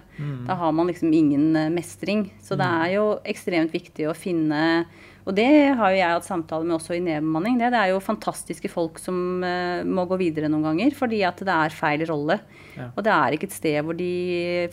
Da 0.48 0.56
har 0.62 0.71
man 0.71 0.88
liksom 0.88 1.12
ingen 1.12 1.50
eh, 1.60 1.74
mestring. 1.74 2.30
Så 2.39 2.56
det 2.56 2.69
er 2.86 2.93
jo 2.95 3.10
ekstremt 3.28 3.76
viktig 3.76 4.08
å 4.08 4.15
finne 4.15 4.86
Og 5.26 5.34
det 5.34 5.48
har 5.80 5.90
jo 5.90 5.98
jeg 5.98 6.14
hatt 6.14 6.28
samtale 6.28 6.68
med 6.68 6.76
også 6.78 6.94
i 6.94 7.02
nedbemanning. 7.02 7.58
Det, 7.58 7.72
det 7.74 7.80
er 7.82 7.92
jo 7.96 8.04
fantastiske 8.04 8.70
folk 8.70 9.00
som 9.02 9.42
uh, 9.42 9.82
må 9.82 10.06
gå 10.10 10.20
videre 10.22 10.52
noen 10.52 10.68
ganger 10.68 10.94
fordi 10.98 11.24
at 11.26 11.42
det 11.42 11.56
er 11.56 11.74
feil 11.74 12.06
rolle. 12.10 12.38
Ja. 12.76 12.92
Og 12.92 13.02
det 13.08 13.14
er 13.16 13.38
ikke 13.38 13.50
et 13.50 13.56
sted 13.56 13.80
hvor 13.88 13.98
de 13.98 14.12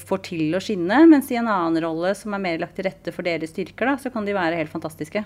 får 0.02 0.22
til 0.28 0.58
å 0.58 0.60
skinne, 0.60 0.98
mens 1.08 1.30
i 1.32 1.38
en 1.40 1.48
annen 1.48 1.80
rolle 1.84 2.12
som 2.18 2.36
er 2.36 2.44
mer 2.44 2.60
lagt 2.60 2.76
til 2.76 2.88
rette 2.88 3.14
for 3.16 3.24
deres 3.24 3.54
styrker, 3.54 3.88
da, 3.88 3.96
så 3.96 4.12
kan 4.12 4.28
de 4.28 4.36
være 4.36 4.58
helt 4.60 4.72
fantastiske. 4.72 5.24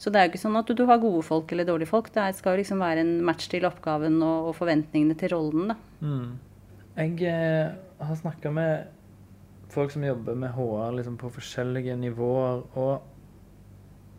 Så 0.00 0.08
det 0.08 0.16
er 0.16 0.26
jo 0.26 0.32
ikke 0.32 0.40
sånn 0.40 0.56
at 0.56 0.70
du, 0.70 0.72
du 0.78 0.86
har 0.88 1.02
gode 1.02 1.20
folk 1.26 1.50
eller 1.52 1.66
dårlige 1.68 1.90
folk. 1.90 2.08
Det 2.14 2.30
skal 2.38 2.54
jo 2.54 2.62
liksom 2.62 2.80
være 2.80 3.02
en 3.04 3.18
match 3.26 3.50
til 3.52 3.66
oppgaven 3.68 4.16
og, 4.24 4.48
og 4.48 4.56
forventningene 4.56 5.18
til 5.20 5.34
rollen. 5.34 5.74
da. 5.74 5.76
Jeg 6.96 7.18
eh, 7.28 7.74
har 8.00 8.16
snakka 8.16 8.52
med 8.56 8.88
folk 9.70 9.92
som 9.92 10.04
jobber 10.04 10.38
med 10.40 10.54
HR 10.56 10.96
liksom, 10.96 11.18
på 11.20 11.28
forskjellige 11.36 11.98
nivåer, 12.00 12.64
og 12.80 13.04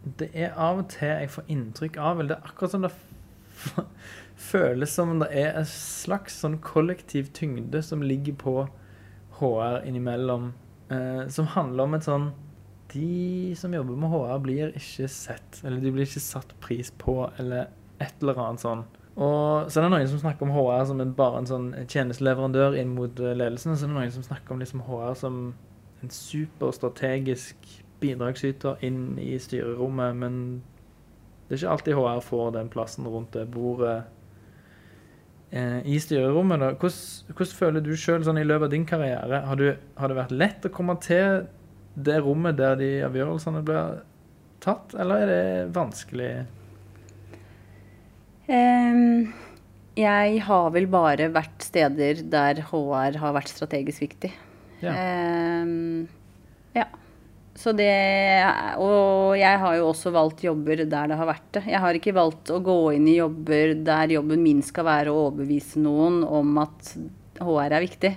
det 0.03 0.31
er 0.33 0.55
av 0.57 0.81
og 0.81 0.87
til 0.89 1.11
jeg 1.11 1.29
får 1.29 1.49
inntrykk 1.53 1.97
av 2.01 2.19
Eller 2.19 2.33
det 2.33 2.37
er 2.39 2.47
akkurat 2.49 2.73
som 2.73 2.85
det 2.85 2.93
føles 4.51 4.93
som 4.97 5.19
det 5.21 5.27
er 5.37 5.57
en 5.59 5.67
slags 5.69 6.39
sånn 6.41 6.57
kollektiv 6.65 7.29
tyngde 7.37 7.83
som 7.85 8.01
ligger 8.01 8.37
på 8.41 8.55
HR 9.41 9.83
innimellom, 9.89 10.53
eh, 10.89 11.27
som 11.33 11.49
handler 11.53 11.83
om 11.83 11.97
et 11.97 12.05
sånn 12.05 12.31
De 12.91 13.53
som 13.55 13.73
jobber 13.73 13.95
med 13.95 14.11
HR, 14.11 14.39
blir 14.43 14.73
ikke 14.75 15.07
sett, 15.07 15.61
eller 15.63 15.79
de 15.79 15.93
blir 15.95 16.03
ikke 16.03 16.19
satt 16.19 16.49
pris 16.59 16.89
på, 16.99 17.21
eller 17.39 17.69
et 18.03 18.17
eller 18.19 18.41
annet 18.43 18.63
sånn. 18.65 18.81
Og 19.15 19.69
så 19.71 19.79
er 19.79 19.85
det 19.85 19.91
noen 19.93 20.09
som 20.11 20.19
snakker 20.19 20.43
om 20.43 20.51
HR 20.57 20.83
som 20.89 20.99
en, 20.99 21.13
bare 21.15 21.39
en 21.39 21.47
sånn 21.47 21.69
tjenesteleverandør 21.85 22.75
inn 22.81 22.91
mot 22.97 23.21
eh, 23.23 23.37
ledelsen, 23.37 23.71
og 23.71 23.79
så 23.79 23.87
er 23.87 23.93
det 23.93 23.95
noen 23.95 24.11
som 24.17 24.25
snakker 24.27 24.57
om 24.57 24.65
liksom 24.65 24.83
HR 24.89 25.15
som 25.21 25.39
en 26.01 26.13
superstrategisk 26.17 27.71
bidragsyter 28.01 28.81
inn 28.85 29.15
i 29.21 29.35
styrerommet, 29.39 30.17
men 30.17 30.41
det 31.47 31.57
er 31.57 31.61
ikke 31.61 31.75
alltid 31.75 31.97
HR 31.99 32.21
får 32.25 32.51
den 32.55 32.69
plassen 32.71 33.07
rundt 33.11 33.33
det 33.35 33.47
bordet 33.51 33.97
eh, 35.51 35.81
i 35.83 35.97
styrerommet. 35.99 36.61
Da. 36.61 36.69
Hvordan, 36.79 37.33
hvordan 37.35 37.57
føler 37.57 37.83
du 37.83 37.91
sjøl 37.99 38.23
sånn 38.27 38.39
i 38.41 38.45
løpet 38.47 38.69
av 38.69 38.75
din 38.75 38.87
karriere? 38.87 39.41
Har, 39.49 39.59
du, 39.59 39.73
har 39.99 40.11
det 40.11 40.19
vært 40.21 40.37
lett 40.37 40.67
å 40.67 40.73
komme 40.73 40.95
til 41.03 41.43
det 41.99 42.21
rommet 42.23 42.55
der 42.59 42.77
de 42.79 42.91
avgjørelsene 43.03 43.63
blir 43.67 43.99
tatt, 44.63 44.95
eller 44.95 45.25
er 45.25 45.31
det 45.31 45.75
vanskelig? 45.75 46.31
Um, 48.47 49.31
jeg 49.99 50.39
har 50.47 50.71
vel 50.71 50.87
bare 50.91 51.27
vært 51.35 51.67
steder 51.67 52.23
der 52.31 52.63
HR 52.71 53.19
har 53.21 53.35
vært 53.35 53.51
strategisk 53.51 54.05
viktig. 54.05 54.31
Ja. 54.81 54.95
Um, 54.95 56.07
ja. 56.75 56.87
Så 57.57 57.73
det 57.75 57.91
Og 58.79 59.35
jeg 59.35 59.59
har 59.59 59.75
jo 59.75 59.89
også 59.89 60.13
valgt 60.15 60.45
jobber 60.45 60.85
der 60.85 61.09
det 61.11 61.17
har 61.19 61.27
vært 61.27 61.49
det. 61.57 61.65
Jeg 61.67 61.81
har 61.83 61.97
ikke 61.97 62.15
valgt 62.15 62.51
å 62.53 62.61
gå 62.63 62.77
inn 62.95 63.09
i 63.11 63.17
jobber 63.17 63.75
der 63.83 64.15
jobben 64.15 64.43
min 64.43 64.61
skal 64.65 64.87
være 64.87 65.11
å 65.11 65.25
overbevise 65.27 65.81
noen 65.83 66.21
om 66.23 66.55
at 66.63 66.93
HR 67.41 67.75
er 67.75 67.83
viktig. 67.83 68.11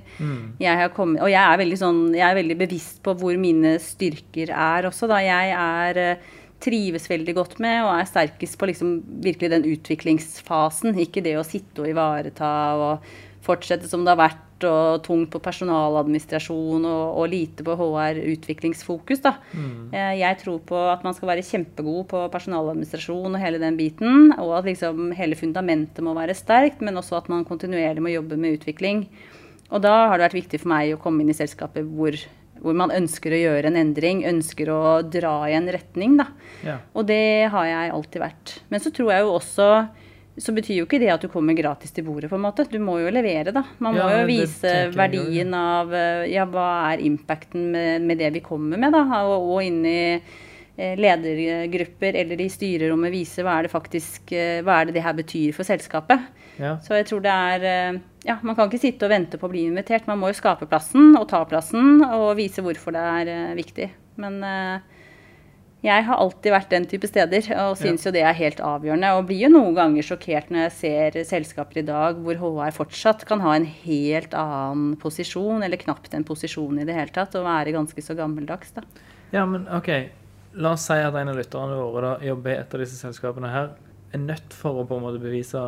Jeg 0.60 0.78
har 0.80 0.92
kommet, 0.94 1.22
og 1.24 1.30
jeg 1.32 1.40
er, 1.40 1.58
veldig 1.60 1.80
sånn, 1.80 2.00
jeg 2.14 2.24
er 2.26 2.38
veldig 2.38 2.56
bevisst 2.60 3.02
på 3.04 3.14
hvor 3.18 3.36
mine 3.40 3.76
styrker 3.82 4.52
er 4.52 4.88
også. 4.90 5.08
Da. 5.10 5.20
Jeg 5.24 5.54
er 5.56 6.00
eh, 6.02 6.32
trives 6.64 7.08
veldig 7.10 7.34
godt 7.36 7.58
med, 7.64 7.82
og 7.84 7.94
er 7.94 8.10
sterkest 8.10 8.58
på 8.60 8.68
liksom 8.70 8.96
virkelig 9.24 9.52
den 9.54 9.68
utviklingsfasen. 9.74 10.96
Ikke 11.00 11.24
det 11.24 11.36
å 11.40 11.46
sitte 11.46 11.84
og 11.84 11.90
ivareta 11.90 12.50
og 12.80 13.14
fortsette 13.44 13.88
som 13.90 14.04
det 14.04 14.14
har 14.14 14.22
vært, 14.22 14.43
og 14.62 15.02
tungt 15.02 15.30
på 15.32 15.40
personaladministrasjon 15.42 16.84
og, 16.86 17.18
og 17.18 17.28
lite 17.32 17.64
på 17.66 17.74
HR-utviklingsfokus. 17.80 19.22
Mm. 19.52 19.90
Eh, 19.92 20.12
Jeg 20.20 20.38
tror 20.42 20.60
på 20.64 20.78
at 20.92 21.02
man 21.04 21.14
skal 21.16 21.28
være 21.32 21.44
kjempegod 21.46 22.06
på 22.12 22.22
personaladministrasjon 22.32 23.34
og 23.34 23.40
hele 23.42 23.58
den 23.58 23.76
biten, 23.76 24.32
og 24.38 24.58
at 24.60 24.68
liksom 24.70 25.12
hele 25.18 25.34
fundamentet 25.34 26.04
må 26.04 26.14
være 26.14 26.36
sterkt, 26.38 26.80
men 26.80 26.96
også 27.00 27.18
at 27.18 27.28
man 27.28 27.44
kontinuerlig 27.44 28.02
må 28.04 28.14
jobbe 28.14 28.38
med 28.38 28.60
utvikling. 28.60 29.06
Og 29.70 29.82
da 29.82 30.08
har 30.08 30.18
det 30.18 30.28
vært 30.28 30.40
viktig 30.44 30.60
for 30.62 30.68
meg 30.74 30.94
å 30.94 31.00
komme 31.02 31.24
inn 31.24 31.32
i 31.32 31.36
selskaper 31.36 31.82
hvor, 31.82 32.14
hvor 32.62 32.76
man 32.76 32.92
ønsker 32.94 33.32
å 33.32 33.40
gjøre 33.40 33.70
en 33.72 33.80
endring, 33.80 34.22
ønsker 34.28 34.70
å 34.70 35.02
dra 35.02 35.48
i 35.48 35.56
en 35.56 35.68
retning. 35.72 36.16
da. 36.20 36.28
Ja. 36.62 36.78
Og 36.94 37.06
det 37.08 37.48
har 37.50 37.66
jeg 37.66 37.94
alltid 37.96 38.22
vært. 38.22 38.58
Men 38.70 38.80
så 38.84 38.92
tror 38.94 39.10
jeg 39.12 39.24
jo 39.24 39.34
også 39.34 39.68
så 40.38 40.52
betyr 40.56 40.80
jo 40.80 40.84
ikke 40.88 40.98
det 40.98 41.10
at 41.14 41.22
du 41.22 41.28
kommer 41.30 41.54
gratis 41.54 41.92
til 41.94 42.02
bordet, 42.06 42.26
på 42.30 42.34
en 42.38 42.42
måte. 42.42 42.64
Du 42.70 42.78
må 42.82 42.96
jo 42.98 43.10
levere, 43.14 43.52
da. 43.54 43.62
Man 43.78 43.94
må 43.94 44.02
Ja, 44.02 44.20
jo 44.20 44.26
vise 44.26 44.72
verdien 44.96 45.52
jo. 45.54 45.60
av 45.60 45.92
eh, 45.94 46.24
Ja, 46.32 46.44
hva 46.50 46.92
er 46.92 47.04
impacten 47.06 47.68
med, 47.74 48.02
med 48.02 48.18
det 48.18 48.32
vi 48.34 48.42
kommer 48.42 48.80
med, 48.80 48.92
da? 48.96 49.04
Og, 49.28 49.46
og 49.54 49.60
inni 49.62 49.92
i 49.94 50.16
eh, 50.76 50.96
ledergrupper 50.98 52.16
eller 52.18 52.40
i 52.42 52.48
styrerommet 52.50 53.12
vise 53.14 53.44
hva 53.46 53.60
er 53.60 53.68
det 53.68 53.74
faktisk 53.74 54.32
eh, 54.34 54.58
Hva 54.66 54.80
er 54.80 54.88
det 54.90 54.96
det 54.98 55.04
her 55.06 55.14
betyr 55.14 55.52
for 55.54 55.62
selskapet. 55.68 56.26
Ja. 56.58 56.76
Så 56.82 56.98
jeg 56.98 57.06
tror 57.10 57.22
det 57.22 57.30
er 57.34 58.00
Ja, 58.26 58.38
man 58.42 58.56
kan 58.56 58.66
ikke 58.70 58.82
sitte 58.82 59.06
og 59.06 59.14
vente 59.14 59.38
på 59.38 59.46
å 59.46 59.52
bli 59.52 59.66
invitert. 59.68 60.06
Man 60.10 60.18
må 60.18 60.32
jo 60.32 60.40
skape 60.40 60.66
plassen 60.66 61.14
og 61.18 61.28
ta 61.30 61.44
plassen 61.46 62.02
og 62.08 62.34
vise 62.38 62.62
hvorfor 62.64 62.94
det 62.96 63.02
er 63.04 63.54
viktig. 63.58 63.90
Men 64.16 64.38
jeg 65.84 66.04
har 66.06 66.16
alltid 66.16 66.54
vært 66.54 66.70
den 66.72 66.86
type 66.88 67.08
steder 67.10 67.48
og 67.60 67.74
syns 67.76 68.06
jo 68.06 68.12
det 68.14 68.22
er 68.24 68.36
helt 68.38 68.60
avgjørende. 68.64 69.10
Og 69.18 69.26
blir 69.28 69.42
jo 69.42 69.50
noen 69.52 69.74
ganger 69.76 70.06
sjokkert 70.06 70.48
når 70.48 70.62
jeg 70.62 70.74
ser 70.78 71.18
selskaper 71.28 71.82
i 71.82 71.86
dag 71.86 72.20
hvor 72.24 72.40
HR 72.40 72.72
fortsatt 72.72 73.26
kan 73.28 73.42
ha 73.44 73.52
en 73.58 73.66
helt 73.82 74.32
annen 74.38 74.94
posisjon, 75.00 75.60
eller 75.66 75.80
knapt 75.80 76.16
en 76.16 76.24
posisjon 76.24 76.80
i 76.80 76.86
det 76.88 76.96
hele 76.96 77.12
tatt, 77.12 77.36
og 77.36 77.44
være 77.44 77.74
ganske 77.76 78.04
så 78.04 78.16
gammeldags, 78.16 78.72
da. 78.78 78.84
Ja, 79.34 79.44
men 79.44 79.68
OK. 79.76 79.90
La 80.54 80.72
oss 80.76 80.86
si 80.86 80.96
at 81.02 81.16
en 81.18 81.32
av 81.32 81.36
lytterne 81.36 81.76
våre 81.76 82.06
da, 82.06 82.14
jobber 82.30 82.54
i 82.54 82.58
et 82.62 82.74
av 82.76 82.80
disse 82.84 82.96
selskapene 83.00 83.50
her, 83.50 83.74
er 84.14 84.22
nødt 84.22 84.54
for 84.54 84.80
å 84.80 84.86
på 84.88 84.96
en 84.96 85.04
måte 85.04 85.20
bevise 85.20 85.66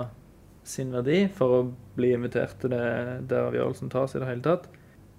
sin 0.67 0.95
verdi 0.95 1.27
for 1.35 1.59
å 1.59 1.61
bli 1.99 2.13
invitert 2.15 2.57
til 2.63 2.73
det 2.73 2.87
der 3.29 3.51
avgjørelsen 3.51 3.91
tas 3.93 4.15
i 4.15 4.23
det 4.23 4.31
hele 4.31 4.45
tatt. 4.47 4.69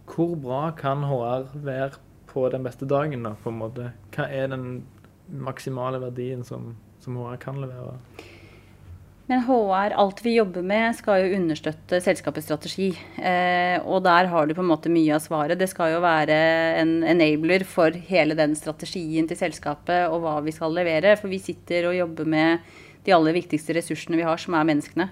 Hvor 0.07 0.33
bra 0.39 0.61
kan 0.75 1.03
HR 1.05 1.51
være 1.67 1.99
på 2.37 2.47
den 2.53 2.65
beste 2.65 2.85
dagen, 2.85 3.25
da, 3.25 3.33
på 3.41 3.49
en 3.49 3.61
måte? 3.63 3.91
Hva 4.13 4.29
er 4.29 4.51
den 4.53 4.83
maksimale 5.27 6.01
verdien 6.03 6.43
som, 6.45 6.75
som 7.01 7.17
HR 7.17 7.39
kan 7.41 7.57
levere? 7.63 7.97
Men 9.27 9.41
HR, 9.43 9.91
alt 9.99 10.21
vi 10.23 10.37
jobber 10.37 10.63
med, 10.63 10.93
skal 10.95 11.25
jo 11.25 11.35
understøtte 11.35 11.99
selskapets 11.99 12.45
strategi. 12.47 12.93
Eh, 13.19 13.75
og 13.83 14.05
der 14.05 14.29
har 14.31 14.47
du 14.47 14.53
på 14.55 14.63
en 14.63 14.69
måte 14.69 14.91
mye 14.93 15.17
av 15.17 15.25
svaret. 15.25 15.59
Det 15.59 15.67
skal 15.67 15.97
jo 15.97 16.03
være 16.05 16.37
en 16.79 16.93
enabler 17.03 17.65
for 17.67 17.91
hele 18.07 18.37
den 18.39 18.55
strategien 18.55 19.27
til 19.27 19.39
selskapet 19.39 20.07
og 20.07 20.21
hva 20.23 20.37
vi 20.45 20.53
skal 20.55 20.71
levere. 20.77 21.17
For 21.19 21.33
vi 21.33 21.41
sitter 21.43 21.89
og 21.89 21.97
jobber 21.97 22.29
med 22.37 22.69
de 23.03 23.15
aller 23.17 23.35
viktigste 23.35 23.75
ressursene 23.75 24.21
vi 24.21 24.27
har, 24.29 24.39
som 24.39 24.55
er 24.55 24.69
menneskene. 24.71 25.09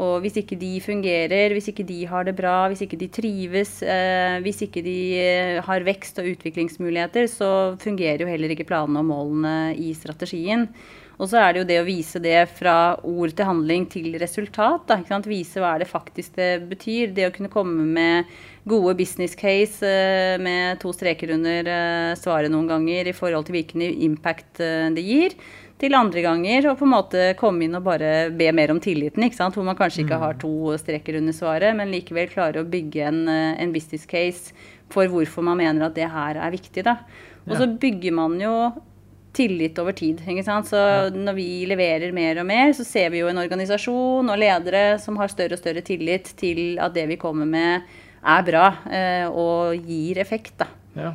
Og 0.00 0.24
hvis 0.24 0.40
ikke 0.40 0.58
de 0.60 0.72
fungerer, 0.82 1.54
hvis 1.54 1.70
ikke 1.70 1.86
de 1.86 2.00
har 2.10 2.26
det 2.26 2.34
bra, 2.38 2.56
hvis 2.70 2.82
ikke 2.86 2.98
de 3.00 3.08
trives, 3.12 3.76
eh, 3.82 4.40
hvis 4.44 4.64
ikke 4.66 4.82
de 4.84 4.98
eh, 5.20 5.62
har 5.64 5.86
vekst 5.86 6.18
og 6.18 6.28
utviklingsmuligheter, 6.34 7.28
så 7.30 7.50
fungerer 7.82 8.24
jo 8.24 8.30
heller 8.30 8.54
ikke 8.54 8.68
planene 8.68 9.02
og 9.02 9.10
målene 9.12 9.56
i 9.78 9.94
strategien. 9.94 10.68
Og 11.14 11.28
så 11.30 11.38
er 11.38 11.52
det 11.52 11.60
jo 11.62 11.68
det 11.68 11.78
å 11.78 11.86
vise 11.86 12.18
det 12.22 12.40
fra 12.56 12.96
ord 13.06 13.34
til 13.36 13.46
handling 13.46 13.86
til 13.90 14.16
resultat. 14.18 14.88
Da? 14.90 15.20
Vise 15.28 15.62
hva 15.62 15.76
er 15.76 15.84
det 15.84 15.90
faktisk 15.90 16.34
det 16.40 16.66
betyr. 16.70 17.14
Det 17.14 17.28
å 17.28 17.34
kunne 17.34 17.52
komme 17.52 17.86
med 17.86 18.32
gode 18.64 18.94
business 18.96 19.34
case 19.34 19.86
eh, 19.86 20.38
med 20.40 20.80
to 20.80 20.92
streker 20.92 21.34
under 21.36 21.68
eh, 21.68 22.14
svaret 22.16 22.52
noen 22.52 22.68
ganger 22.68 23.10
i 23.10 23.16
forhold 23.16 23.46
til 23.46 23.58
hvilken 23.58 23.84
impact 23.84 24.62
eh, 24.64 24.88
det 24.94 25.04
gir. 25.04 25.36
Til 25.80 25.96
andre 25.98 26.22
ganger 26.24 26.70
og 26.70 26.78
på 26.78 26.86
en 26.86 26.94
måte 26.94 27.24
komme 27.36 27.66
inn 27.66 27.76
og 27.76 27.84
bare 27.84 28.30
be 28.32 28.46
mer 28.56 28.72
om 28.72 28.80
tilliten. 28.80 29.26
Hvor 29.26 29.66
man 29.66 29.76
kanskje 29.76 30.04
ikke 30.04 30.20
har 30.22 30.38
to 30.40 30.72
streker 30.80 31.18
under 31.18 31.34
svaret, 31.36 31.74
men 31.76 31.92
likevel 31.92 32.30
klarer 32.30 32.62
å 32.62 32.70
bygge 32.70 33.04
en, 33.10 33.26
en 33.28 33.74
business 33.74 34.06
case 34.08 34.54
for 34.92 35.10
hvorfor 35.10 35.44
man 35.44 35.58
mener 35.58 35.88
at 35.88 35.98
det 35.98 36.06
her 36.08 36.38
er 36.38 36.54
viktig. 36.54 36.86
da. 36.86 37.00
Og 37.50 37.58
så 37.58 37.66
bygger 37.68 38.14
man 38.16 38.38
jo 38.40 38.54
tillit 39.34 39.78
over 39.82 39.92
tid. 39.98 40.22
ikke 40.22 40.46
sant? 40.46 40.70
Så 40.70 40.78
når 41.10 41.36
vi 41.36 41.48
leverer 41.68 42.14
mer 42.14 42.38
og 42.40 42.46
mer, 42.48 42.72
så 42.76 42.86
ser 42.86 43.10
vi 43.12 43.20
jo 43.20 43.28
en 43.28 43.42
organisasjon 43.42 44.30
og 44.30 44.40
ledere 44.40 44.84
som 45.02 45.18
har 45.20 45.32
større 45.32 45.58
og 45.58 45.62
større 45.62 45.82
tillit 45.84 46.30
til 46.38 46.78
at 46.78 46.94
det 46.94 47.08
vi 47.10 47.18
kommer 47.20 47.48
med, 47.48 47.82
er 48.24 48.44
bra 48.46 48.64
eh, 48.88 49.26
og 49.28 49.76
gir 49.86 50.20
effekt. 50.22 50.56
da. 50.62 50.68
Ja. 50.96 51.14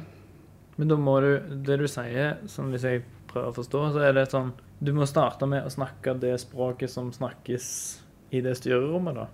Men 0.79 0.91
da 0.91 0.95
må 0.95 1.17
du 1.19 1.31
Det 1.65 1.79
du 1.81 1.87
sier, 1.91 2.37
sånn 2.47 2.71
hvis 2.71 2.85
jeg 2.87 3.03
prøver 3.27 3.51
å 3.51 3.57
forstå, 3.57 3.81
så 3.95 4.05
er 4.07 4.15
det 4.15 4.29
sånn 4.31 4.53
Du 4.79 4.93
må 4.95 5.07
starte 5.09 5.47
med 5.49 5.65
å 5.65 5.73
snakke 5.73 6.15
det 6.19 6.37
språket 6.39 6.91
som 6.91 7.11
snakkes 7.11 7.65
i 8.31 8.39
det 8.45 8.53
styrerommet, 8.55 9.17
da. 9.17 9.25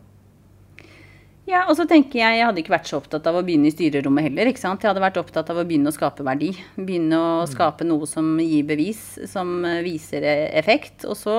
Ja, 1.46 1.68
og 1.70 1.76
så 1.78 1.86
tenker 1.86 2.18
jeg, 2.18 2.40
jeg 2.40 2.46
hadde 2.48 2.62
ikke 2.64 2.74
vært 2.74 2.88
så 2.90 2.98
opptatt 2.98 3.28
av 3.30 3.36
å 3.38 3.44
begynne 3.46 3.70
i 3.70 3.74
styrerommet 3.74 4.26
heller. 4.26 4.50
ikke 4.50 4.64
sant? 4.64 4.82
Jeg 4.82 4.90
hadde 4.90 5.04
vært 5.04 5.20
opptatt 5.22 5.52
av 5.54 5.60
å 5.62 5.66
begynne 5.68 5.92
å 5.92 5.94
skape 5.94 6.26
verdi. 6.26 6.50
Begynne 6.74 7.20
å 7.20 7.44
skape 7.46 7.86
noe 7.86 8.08
som 8.10 8.32
gir 8.42 8.66
bevis, 8.66 9.04
som 9.30 9.60
viser 9.86 10.26
effekt. 10.58 11.06
Og 11.06 11.14
så 11.20 11.36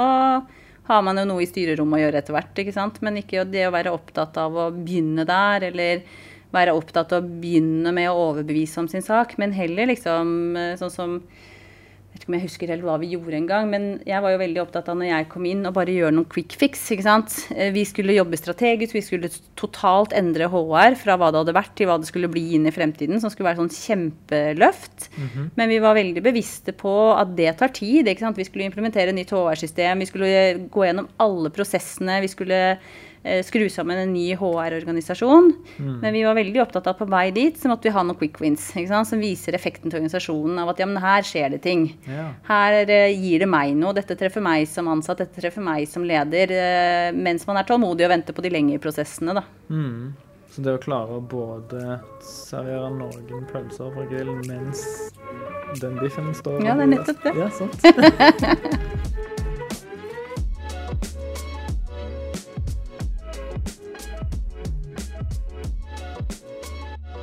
har 0.87 1.03
man 1.03 1.19
jo 1.21 1.27
noe 1.29 1.43
i 1.43 1.49
styrerommet 1.51 1.99
å 1.99 2.03
gjøre 2.05 2.23
etter 2.23 2.37
hvert, 2.37 2.63
ikke 2.63 2.75
sant. 2.77 3.01
Men 3.05 3.19
ikke 3.21 3.45
det 3.51 3.67
å 3.67 3.75
være 3.75 3.95
opptatt 3.95 4.39
av 4.41 4.57
å 4.57 4.71
begynne 4.75 5.27
der, 5.29 5.69
eller 5.71 6.07
være 6.55 6.77
opptatt 6.79 7.13
av 7.17 7.25
å 7.25 7.39
begynne 7.43 7.93
med 7.95 8.11
å 8.11 8.31
overbevise 8.31 8.81
om 8.81 8.89
sin 8.91 9.05
sak, 9.05 9.35
men 9.41 9.55
heller 9.57 9.91
liksom 9.91 10.57
eh, 10.57 10.75
sånn 10.81 10.95
som 10.95 11.19
jeg 12.17 12.23
vet 12.23 12.25
ikke 12.25 12.33
om 12.33 12.37
jeg 12.39 12.47
husker 12.47 12.71
helt 12.73 12.85
hva 12.87 12.95
vi 13.03 13.09
gjorde 13.13 13.37
en 13.37 13.47
gang, 13.51 13.67
men 13.69 13.83
jeg 14.09 14.23
var 14.25 14.33
jo 14.33 14.39
veldig 14.41 14.61
opptatt 14.63 14.87
av 14.89 14.97
når 14.97 15.09
jeg 15.11 15.29
kom 15.29 15.45
inn, 15.45 15.67
å 15.69 15.73
bare 15.77 15.93
gjøre 15.93 16.15
noen 16.17 16.29
quick 16.33 16.55
fix. 16.57 16.87
ikke 16.95 17.05
sant? 17.05 17.35
Eh, 17.53 17.71
Vi 17.77 17.85
skulle 17.85 18.15
jobbe 18.17 18.39
strategisk, 18.41 18.95
vi 18.97 19.03
skulle 19.05 19.29
totalt 19.55 20.15
endre 20.17 20.49
HR 20.49 20.97
fra 20.97 21.17
hva 21.21 21.29
det 21.31 21.43
hadde 21.43 21.55
vært 21.57 21.75
til 21.77 21.87
hva 21.91 21.99
det 22.01 22.09
skulle 22.09 22.31
bli 22.33 22.55
inn 22.57 22.67
i 22.67 22.73
fremtiden, 22.73 23.21
som 23.21 23.29
skulle 23.29 23.51
være 23.51 23.61
sånn 23.61 23.75
kjempeløft. 23.77 25.11
Men 25.57 25.69
vi 25.69 25.79
var 25.79 25.95
veldig 25.95 26.23
bevisste 26.25 26.73
på 26.73 26.93
at 27.19 27.37
det 27.37 27.57
tar 27.59 27.69
tid. 27.69 28.07
ikke 28.09 28.21
sant? 28.25 28.37
Vi 28.37 28.45
skulle 28.49 28.65
implementere 28.65 29.13
nytt 29.13 29.31
HR-system, 29.31 29.99
vi 29.99 30.07
skulle 30.07 30.69
gå 30.73 30.87
gjennom 30.89 31.09
alle 31.21 31.51
prosessene, 31.51 32.21
vi 32.23 32.29
skulle 32.33 32.79
eh, 32.79 32.79
skru 33.47 33.65
sammen 33.73 33.99
en 33.99 34.13
ny 34.15 34.29
HR-organisasjon. 34.39 35.53
Men 35.79 36.15
vi 36.15 36.23
var 36.27 36.37
veldig 36.39 36.61
opptatt 36.63 36.87
av 36.91 36.99
på 36.99 37.09
vei 37.11 37.31
dit 37.35 37.59
så 37.59 37.71
måtte 37.71 37.89
vi 37.89 37.95
ha 37.95 38.05
noen 38.07 38.19
quick 38.19 38.41
wins 38.43 38.69
som 38.87 39.23
viser 39.23 39.57
effekten 39.57 39.91
til 39.91 39.99
organisasjonen 40.01 40.61
av 40.63 40.71
at 40.73 40.83
ja, 40.83 40.87
men 40.89 41.03
her 41.03 41.27
skjer 41.27 41.57
det 41.57 41.63
ting. 41.65 41.89
Ja. 42.07 42.29
Her 42.49 42.79
uh, 42.87 43.09
gir 43.11 43.43
det 43.43 43.51
meg 43.51 43.75
noe. 43.79 43.95
Dette 43.97 44.17
treffer 44.19 44.45
meg 44.45 44.69
som 44.71 44.91
ansatt, 44.93 45.25
dette 45.25 45.41
treffer 45.41 45.65
meg 45.65 45.89
som 45.91 46.07
leder. 46.07 46.53
Uh, 46.53 47.17
mens 47.17 47.47
man 47.49 47.61
er 47.61 47.69
tålmodig 47.69 48.07
og 48.07 48.15
venter 48.15 48.37
på 48.37 48.45
de 48.45 48.53
lengre 48.55 48.81
prosessene, 48.83 49.37
da. 49.37 49.45
Mm. 49.71 50.15
Så 50.57 50.63
det 50.65 50.77
å 50.79 50.81
klare 50.81 51.19
å 51.19 51.21
både 51.21 51.99
servere 52.25 52.89
noen 52.95 53.45
pølser 53.51 53.91
fra 53.93 54.07
grillen 54.09 54.41
mens 54.49 54.87
den 55.83 55.99
biffen 56.01 56.33
står 56.39 56.63
Ja, 56.65 56.79
det 56.79 56.87
er 56.87 56.93
nettopp 56.95 57.27
det. 57.27 57.35
Ja, 57.37 57.51
sant. 57.53 59.43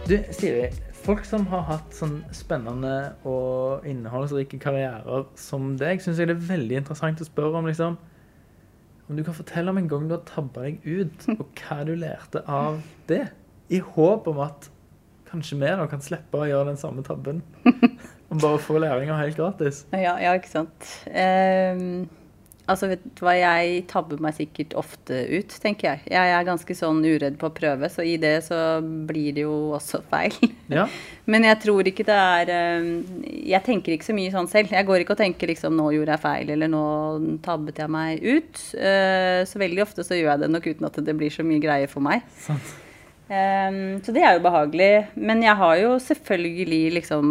Du, 0.04 0.18
Siri. 0.36 0.66
Folk 1.06 1.24
som 1.24 1.46
har 1.48 1.62
hatt 1.70 1.94
sånn 1.96 2.18
spennende 2.36 3.13
og 3.24 3.86
innholdsrike 3.88 4.58
karrierer 4.60 5.30
som 5.39 5.78
deg, 5.80 6.02
syns 6.04 6.20
jeg 6.20 6.28
det 6.28 6.36
er 6.36 6.50
veldig 6.50 6.82
interessant 6.82 7.24
å 7.24 7.28
spørre 7.28 7.62
om 7.62 7.70
liksom 7.70 7.96
Om 9.08 9.16
du 9.16 9.24
kan 9.24 9.36
fortelle 9.38 9.72
om 9.72 9.80
en 9.80 9.88
gang 9.88 10.10
du 10.10 10.16
har 10.18 10.26
tabba 10.28 10.66
deg 10.66 10.84
ut, 10.84 11.28
og 11.39 11.46
hva 11.56 11.78
du 11.88 11.94
lærte 11.96 12.44
av 12.52 12.82
det? 13.08 13.30
I 13.72 13.80
håp 13.80 14.28
om 14.28 14.42
at 14.44 14.68
kanskje 15.30 15.62
vi 15.62 15.72
da 15.72 15.88
kan 15.92 16.04
slippe 16.04 16.42
å 16.42 16.50
gjøre 16.52 16.74
den 16.74 16.82
samme 16.84 17.04
tabben. 17.08 17.39
Og 18.34 18.42
bare 18.42 18.60
få 18.62 18.80
læringa 18.82 19.16
helt 19.20 19.38
gratis. 19.38 19.84
Ja, 19.94 20.18
ja 20.20 20.36
ikke 20.36 20.52
sant. 20.52 20.88
Ehm, 21.10 22.10
altså, 22.69 22.89
vet 22.91 23.04
du 23.04 23.23
hva, 23.26 23.34
jeg 23.38 23.84
tabber 23.91 24.21
meg 24.23 24.36
sikkert 24.38 24.76
ofte 24.80 25.17
ut, 25.32 25.56
tenker 25.63 25.89
jeg. 25.89 26.04
Jeg 26.13 26.34
er 26.36 26.45
ganske 26.47 26.76
sånn 26.78 27.02
uredd 27.06 27.38
på 27.39 27.49
å 27.49 27.56
prøve, 27.56 27.89
så 27.91 28.06
i 28.08 28.15
det 28.21 28.36
så 28.47 28.58
blir 28.82 29.36
det 29.36 29.45
jo 29.45 29.56
også 29.78 30.04
feil. 30.12 30.38
Ja. 30.71 30.88
Men 31.32 31.47
jeg 31.47 31.60
tror 31.63 31.88
ikke 31.88 32.04
det 32.04 32.15
er 32.19 32.49
ehm, 32.52 32.88
Jeg 33.23 33.63
tenker 33.63 33.93
ikke 33.93 34.10
så 34.10 34.15
mye 34.15 34.32
sånn 34.34 34.49
selv. 34.52 34.73
Jeg 34.76 34.88
går 34.88 35.04
ikke 35.04 35.15
og 35.15 35.21
tenker 35.21 35.52
liksom 35.52 35.76
'nå 35.78 35.89
gjorde 35.95 36.15
jeg 36.15 36.23
feil', 36.23 36.54
eller 36.56 36.71
'nå 36.71 36.86
tabbet 37.45 37.80
jeg 37.80 37.91
meg 37.91 38.23
ut'. 38.23 38.63
Eh, 38.76 39.41
så 39.47 39.60
veldig 39.62 39.84
ofte 39.86 40.04
så 40.04 40.19
gjør 40.19 40.34
jeg 40.34 40.43
det 40.43 40.49
nok 40.52 40.67
uten 40.71 40.88
at 40.89 41.04
det 41.04 41.15
blir 41.19 41.32
så 41.32 41.45
mye 41.47 41.63
greie 41.63 41.88
for 41.91 42.04
meg. 42.04 42.23
Sånn. 42.45 42.63
Så 43.34 44.13
det 44.13 44.21
er 44.21 44.36
jo 44.36 44.43
behagelig. 44.43 45.08
Men 45.15 45.41
jeg 45.41 45.56
har 45.58 45.78
jo 45.80 45.93
selvfølgelig 45.97 46.82
liksom 46.99 47.30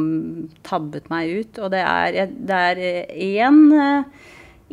tabbet 0.67 1.07
meg 1.13 1.31
ut. 1.31 1.61
Og 1.63 1.71
det 1.71 1.83
er, 1.85 2.33
det 2.33 2.63
er 2.73 2.81
én 3.13 3.61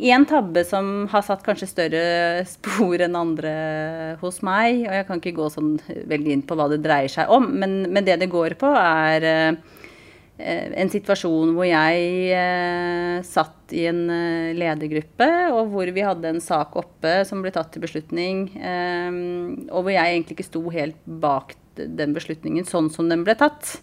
én 0.00 0.24
tabbe 0.28 0.62
som 0.66 1.06
har 1.12 1.24
satt 1.26 1.42
kanskje 1.44 1.68
større 1.68 2.04
spor 2.48 3.02
enn 3.04 3.18
andre 3.18 3.52
hos 4.22 4.40
meg. 4.46 4.86
Og 4.86 4.94
jeg 4.96 5.06
kan 5.08 5.20
ikke 5.20 5.36
gå 5.36 5.50
sånn 5.52 5.74
veldig 6.10 6.34
inn 6.36 6.46
på 6.46 6.56
hva 6.58 6.70
det 6.72 6.80
dreier 6.84 7.12
seg 7.12 7.30
om, 7.32 7.50
men, 7.60 7.82
men 7.92 8.06
det 8.06 8.20
det 8.22 8.30
går 8.32 8.56
på, 8.60 8.70
er 8.80 9.28
eh, 9.28 9.76
en 10.40 10.90
situasjon 10.90 11.54
hvor 11.56 11.68
jeg 11.68 12.30
eh, 12.34 13.16
satt 13.26 13.74
i 13.76 13.84
en 13.90 14.02
eh, 14.12 14.52
ledergruppe, 14.56 15.28
og 15.54 15.72
hvor 15.74 15.90
vi 15.94 16.04
hadde 16.06 16.32
en 16.32 16.42
sak 16.44 16.76
oppe 16.80 17.20
som 17.28 17.42
ble 17.44 17.52
tatt 17.54 17.72
til 17.74 17.84
beslutning, 17.84 18.46
eh, 18.56 19.10
og 19.68 19.84
hvor 19.84 19.92
jeg 19.94 20.14
egentlig 20.14 20.38
ikke 20.38 20.50
sto 20.50 20.64
helt 20.72 20.98
bak 21.04 21.56
den 21.80 22.16
beslutningen 22.16 22.66
sånn 22.68 22.90
som 22.92 23.08
den 23.10 23.24
ble 23.26 23.36
tatt. 23.38 23.78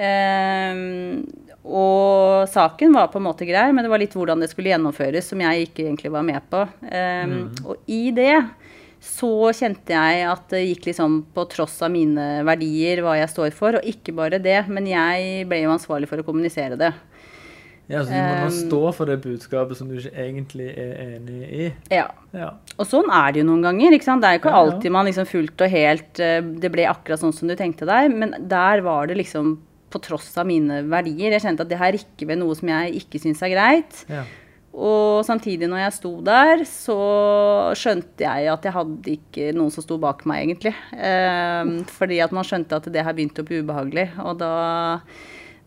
Eh, 0.00 0.80
og 1.70 2.48
saken 2.48 2.94
var 2.96 3.10
på 3.12 3.20
en 3.20 3.26
måte 3.28 3.46
grei, 3.48 3.66
men 3.76 3.84
det 3.84 3.90
var 3.92 4.00
litt 4.00 4.14
hvordan 4.16 4.40
det 4.40 4.48
skulle 4.50 4.72
gjennomføres 4.72 5.28
som 5.28 5.42
jeg 5.44 5.66
ikke 5.68 5.84
egentlig 5.84 6.12
var 6.14 6.24
med 6.26 6.40
på. 6.50 6.64
Eh, 6.88 7.34
Og 7.68 7.76
i 7.92 8.10
det 8.16 8.38
så 9.00 9.30
kjente 9.56 9.94
jeg 9.96 10.24
at 10.28 10.48
det 10.52 10.64
gikk 10.66 10.90
liksom 10.90 11.20
på 11.32 11.44
tross 11.52 11.78
av 11.86 11.92
mine 11.92 12.42
verdier, 12.44 13.00
hva 13.04 13.14
jeg 13.16 13.30
står 13.32 13.54
for, 13.56 13.78
og 13.78 13.86
ikke 13.88 14.12
bare 14.16 14.40
det, 14.44 14.58
men 14.68 14.88
jeg 14.88 15.46
ble 15.48 15.62
jo 15.62 15.70
ansvarlig 15.72 16.08
for 16.10 16.20
å 16.20 16.26
kommunisere 16.26 16.76
det. 16.80 16.90
Ja, 17.90 18.04
Så 18.04 18.12
du 18.12 18.18
må 18.20 18.34
nå 18.38 18.50
Um, 18.50 18.52
stå 18.54 18.80
for 18.94 19.08
det 19.10 19.16
budskapet 19.24 19.76
som 19.76 19.88
du 19.88 19.96
ikke 19.98 20.12
egentlig 20.14 20.68
er 20.78 20.92
enig 21.16 21.40
i. 21.50 21.64
Ja. 21.90 22.04
Ja. 22.32 22.50
Og 22.78 22.86
sånn 22.86 23.08
er 23.10 23.32
det 23.32 23.40
jo 23.42 23.48
noen 23.48 23.64
ganger. 23.66 23.96
ikke 23.96 24.06
sant? 24.06 24.22
Det 24.22 24.28
er 24.28 24.36
jo 24.36 24.42
ikke 24.44 24.52
alltid 24.60 24.92
man 24.94 25.08
liksom 25.10 25.26
fullt 25.26 25.64
og 25.66 25.72
helt 25.72 26.20
eh, 26.22 26.38
Det 26.62 26.70
ble 26.70 26.84
akkurat 26.86 27.18
sånn 27.18 27.34
som 27.34 27.48
du 27.50 27.56
tenkte 27.58 27.88
deg, 27.88 28.12
men 28.14 28.36
der 28.46 28.80
var 28.86 29.08
det 29.10 29.16
liksom 29.18 29.56
på 29.90 30.02
tross 30.04 30.30
av 30.40 30.46
mine 30.48 30.82
verdier. 30.90 31.34
Jeg 31.34 31.44
kjente 31.44 31.66
at 31.66 31.72
det 31.72 31.80
her 31.80 31.94
rikker 31.96 32.30
ved 32.30 32.40
noe 32.40 32.54
som 32.58 32.70
jeg 32.70 33.02
ikke 33.02 33.22
syns 33.22 33.42
er 33.46 33.54
greit. 33.54 34.04
ja. 34.10 34.24
Og 34.70 35.24
samtidig, 35.26 35.66
når 35.66 35.82
jeg 35.82 35.94
sto 35.96 36.12
der, 36.22 36.62
så 36.68 36.96
skjønte 37.74 38.22
jeg 38.22 38.46
at 38.52 38.66
jeg 38.66 38.74
hadde 38.76 39.14
ikke 39.16 39.48
noen 39.56 39.72
som 39.74 39.82
sto 39.82 39.98
bak 39.98 40.22
meg, 40.30 40.44
egentlig. 40.44 40.72
Um, 40.94 41.80
fordi 41.90 42.20
at 42.22 42.30
man 42.34 42.46
skjønte 42.46 42.78
at 42.78 42.86
det 42.94 43.02
her 43.02 43.16
begynte 43.16 43.42
å 43.42 43.48
bli 43.48 43.64
ubehagelig. 43.64 44.06
Og 44.22 44.38
da 44.38 44.52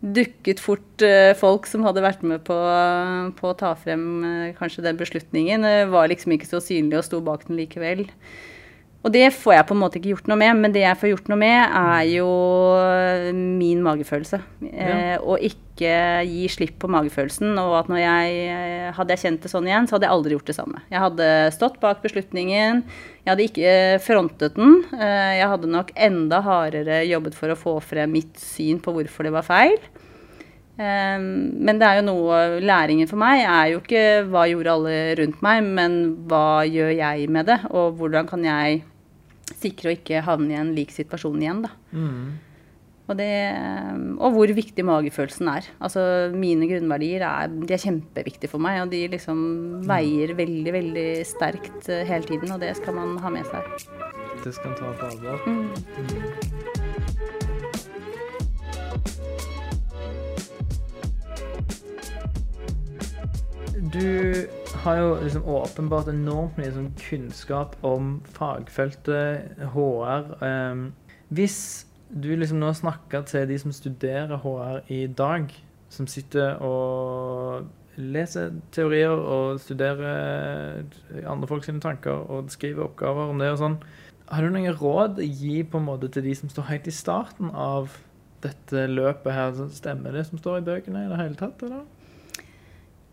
dukket 0.03 0.63
fort 0.63 1.03
uh, 1.03 1.36
folk 1.39 1.67
som 1.67 1.83
hadde 1.83 2.03
vært 2.03 2.23
med 2.27 2.45
på, 2.47 2.55
på 3.36 3.51
å 3.51 3.57
ta 3.59 3.73
frem 3.79 4.07
uh, 4.23 4.55
kanskje 4.59 4.88
den 4.88 4.99
beslutningen, 4.99 5.67
Uh, 5.67 5.83
var 5.91 6.07
liksom 6.12 6.38
ikke 6.38 6.47
så 6.47 6.63
synlige 6.63 7.03
og 7.03 7.07
sto 7.09 7.19
bak 7.27 7.43
den 7.49 7.59
likevel. 7.59 8.07
Og 9.03 9.11
det 9.11 9.33
får 9.35 9.57
jeg 9.57 9.67
på 9.67 9.75
en 9.75 9.81
måte 9.81 9.99
ikke 9.99 10.13
gjort 10.13 10.29
noe 10.31 10.39
med, 10.39 10.59
men 10.63 10.71
det 10.71 10.85
jeg 10.85 10.99
får 10.99 11.09
gjort 11.11 11.29
noe 11.31 11.39
med, 11.41 11.73
er 11.75 12.03
jo 12.07 12.27
min 13.35 13.81
magefølelse. 13.83 14.39
Eh, 14.69 15.17
og 15.19 15.43
ikke 15.43 15.89
gi 16.23 16.45
slipp 16.47 16.77
på 16.79 16.87
magefølelsen. 16.91 17.51
Og 17.59 17.75
at 17.81 17.89
når 17.91 17.99
jeg 17.99 18.37
eh, 18.53 18.93
hadde 18.95 19.17
jeg 19.17 19.23
kjent 19.25 19.43
det 19.43 19.51
sånn 19.51 19.67
igjen, 19.67 19.89
så 19.89 19.97
hadde 19.97 20.07
jeg 20.07 20.15
aldri 20.15 20.37
gjort 20.37 20.51
det 20.53 20.55
samme. 20.55 20.83
Jeg 20.93 21.03
hadde 21.03 21.27
stått 21.55 21.81
bak 21.83 21.99
beslutningen. 22.05 22.79
Jeg 23.25 23.31
hadde 23.33 23.49
ikke 23.49 23.73
frontet 24.05 24.55
den. 24.55 24.79
Eh, 24.95 25.33
jeg 25.41 25.51
hadde 25.51 25.73
nok 25.75 25.91
enda 26.07 26.39
hardere 26.47 27.01
jobbet 27.09 27.35
for 27.35 27.51
å 27.51 27.59
få 27.59 27.75
frem 27.83 28.15
mitt 28.15 28.39
syn 28.39 28.79
på 28.83 28.95
hvorfor 28.95 29.27
det 29.27 29.35
var 29.35 29.43
feil. 29.49 29.75
Eh, 30.79 31.19
men 31.19 31.75
det 31.75 31.89
er 31.89 31.99
jo 31.99 32.07
noe 32.07 32.39
Læringen 32.63 33.11
for 33.11 33.19
meg 33.19 33.43
er 33.43 33.73
jo 33.73 33.83
ikke 33.83 34.23
hva 34.31 34.47
gjorde 34.47 34.79
alle 34.79 34.95
rundt 35.19 35.43
meg, 35.43 35.67
men 35.75 36.01
hva 36.31 36.63
gjør 36.63 36.95
jeg 36.95 37.29
med 37.35 37.51
det? 37.51 37.59
Og 37.75 37.99
hvordan 37.99 38.31
kan 38.31 38.47
jeg 38.47 38.81
sikre 39.51 39.91
å 39.91 39.95
ikke 39.97 40.23
havne 40.25 40.53
i 40.53 40.60
en 40.60 40.73
lik 40.75 40.91
situasjon 40.95 41.41
igjen, 41.43 41.62
da. 41.65 41.71
Mm. 41.91 42.25
Og, 43.03 43.17
det, 43.19 43.34
og 44.15 44.32
hvor 44.38 44.51
viktig 44.56 44.86
magefølelsen 44.88 45.49
er. 45.51 45.65
Altså 45.84 46.01
Mine 46.32 46.69
grunnverdier 46.69 47.25
er, 47.27 47.51
de 47.51 47.75
er 47.75 47.82
kjempeviktige 47.84 48.51
for 48.51 48.63
meg, 48.63 48.79
og 48.86 48.93
de 48.93 49.01
liksom 49.12 49.38
veier 49.89 50.32
veldig, 50.38 50.71
veldig 50.77 51.10
sterkt 51.27 51.89
eh, 51.91 52.08
hele 52.08 52.23
tiden, 52.29 52.53
og 52.56 52.63
det 52.63 52.71
skal 52.79 52.95
man 52.95 53.17
ha 53.19 53.29
med 53.34 53.45
seg. 53.51 53.63
Det 54.43 54.56
skal 54.56 54.71
man 54.71 54.79
ta 54.79 54.88
på 54.99 55.06
alvor. 55.12 55.38
Mm. 55.47 55.67
Du 63.93 64.62
har 64.83 64.97
jo 64.99 65.11
liksom 65.23 65.45
åpenbart 65.47 66.09
enormt 66.11 66.57
mye 66.59 66.71
sånn 66.75 66.89
kunnskap 66.99 67.77
om 67.87 68.17
fagfeltet 68.35 69.61
HR. 69.71 70.33
Ehm, 70.43 70.89
hvis 71.31 71.85
du 72.11 72.33
liksom 72.35 72.59
nå 72.59 72.73
snakker 72.75 73.23
til 73.29 73.47
de 73.47 73.59
som 73.61 73.71
studerer 73.71 74.41
HR 74.43 74.83
i 74.91 75.05
dag, 75.07 75.53
som 75.93 76.09
sitter 76.09 76.59
og 76.65 77.69
leser 77.95 78.57
teorier 78.73 79.13
og 79.13 79.61
studerer 79.61 80.83
andre 81.21 81.47
folk 81.47 81.63
sine 81.63 81.81
tanker 81.81 82.25
og 82.33 82.51
skriver 82.51 82.89
oppgaver 82.89 83.31
om 83.31 83.39
det 83.39 83.53
og 83.53 83.59
sånn, 83.61 83.79
har 84.33 84.43
du 84.43 84.51
noen 84.51 84.75
råd 84.75 85.21
å 85.21 85.27
gi 85.27 85.61
på 85.63 85.79
en 85.79 85.87
måte 85.87 86.09
til 86.11 86.25
de 86.27 86.35
som 86.35 86.51
står 86.51 86.71
helt 86.73 86.89
i 86.89 86.95
starten 86.95 87.53
av 87.53 87.95
dette 88.43 88.87
løpet 88.91 89.31
her? 89.31 89.67
Stemmer 89.71 90.15
det 90.17 90.27
som 90.27 90.41
står 90.41 90.59
i 90.59 90.71
bøkene 90.73 91.05
i 91.05 91.11
det 91.11 91.19
hele 91.21 91.39
tatt, 91.39 91.63
eller? 91.63 91.85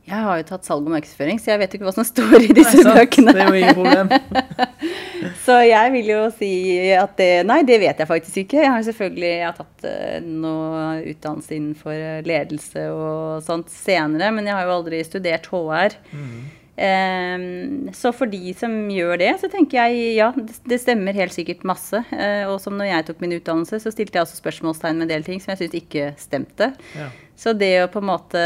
Jeg 0.09 0.25
har 0.27 0.41
jo 0.41 0.47
tatt 0.49 0.67
salg 0.67 0.87
og 0.89 0.95
markedsføring, 0.95 1.39
så 1.39 1.53
jeg 1.53 1.61
vet 1.61 1.75
ikke 1.77 1.87
hva 1.87 1.93
som 1.95 2.07
står 2.07 2.47
i 2.47 2.55
disse 2.57 2.83
Nei, 2.83 2.95
bøkene. 2.97 3.35
Det 3.37 3.43
er 3.45 3.51
jo 3.51 3.61
ingen 3.61 3.77
problem. 3.79 4.13
Så 5.45 5.59
jeg 5.67 5.93
vil 5.93 6.09
jo 6.09 6.21
si 6.33 6.53
at 6.97 7.13
det 7.19 7.29
Nei, 7.49 7.61
det 7.69 7.77
vet 7.83 8.01
jeg 8.01 8.09
faktisk 8.09 8.41
ikke. 8.43 8.63
Jeg 8.65 8.73
har 8.73 8.87
selvfølgelig 8.87 9.29
jeg 9.31 9.45
har 9.47 9.59
tatt 9.59 9.85
eh, 9.89 10.17
noe 10.25 11.03
utdannelse 11.13 11.57
innenfor 11.57 11.93
eh, 11.95 12.23
ledelse 12.27 12.87
og 12.95 13.45
sånt 13.45 13.71
senere, 13.73 14.33
men 14.35 14.49
jeg 14.49 14.57
har 14.57 14.67
jo 14.67 14.79
aldri 14.79 15.03
studert 15.07 15.51
HR. 15.53 15.99
Eh, 16.17 16.60
så 16.79 18.13
for 18.17 18.31
de 18.31 18.55
som 18.57 18.73
gjør 18.89 19.19
det, 19.21 19.33
så 19.43 19.51
tenker 19.53 19.83
jeg 19.83 20.15
ja, 20.17 20.31
det, 20.37 20.79
stemmer 20.81 21.17
helt 21.17 21.35
sikkert 21.35 21.65
masse. 21.69 22.01
Eh, 22.15 22.47
og 22.49 22.61
som 22.63 22.79
når 22.79 22.89
jeg 22.93 23.09
tok 23.11 23.25
min 23.25 23.35
utdannelse, 23.37 23.81
så 23.83 23.93
stilte 23.93 24.17
jeg 24.17 24.25
også 24.25 24.41
spørsmålstegn 24.41 24.97
med 25.01 25.09
en 25.09 25.13
del 25.17 25.27
ting 25.27 25.43
som 25.43 25.53
jeg 25.53 25.65
syntes 25.65 25.83
ikke 25.83 26.13
stemte. 26.21 26.71
Ja. 26.97 27.11
Så 27.41 27.55
det 27.57 27.71
å 27.81 27.89
på 27.89 28.03
en 28.03 28.09
måte 28.11 28.41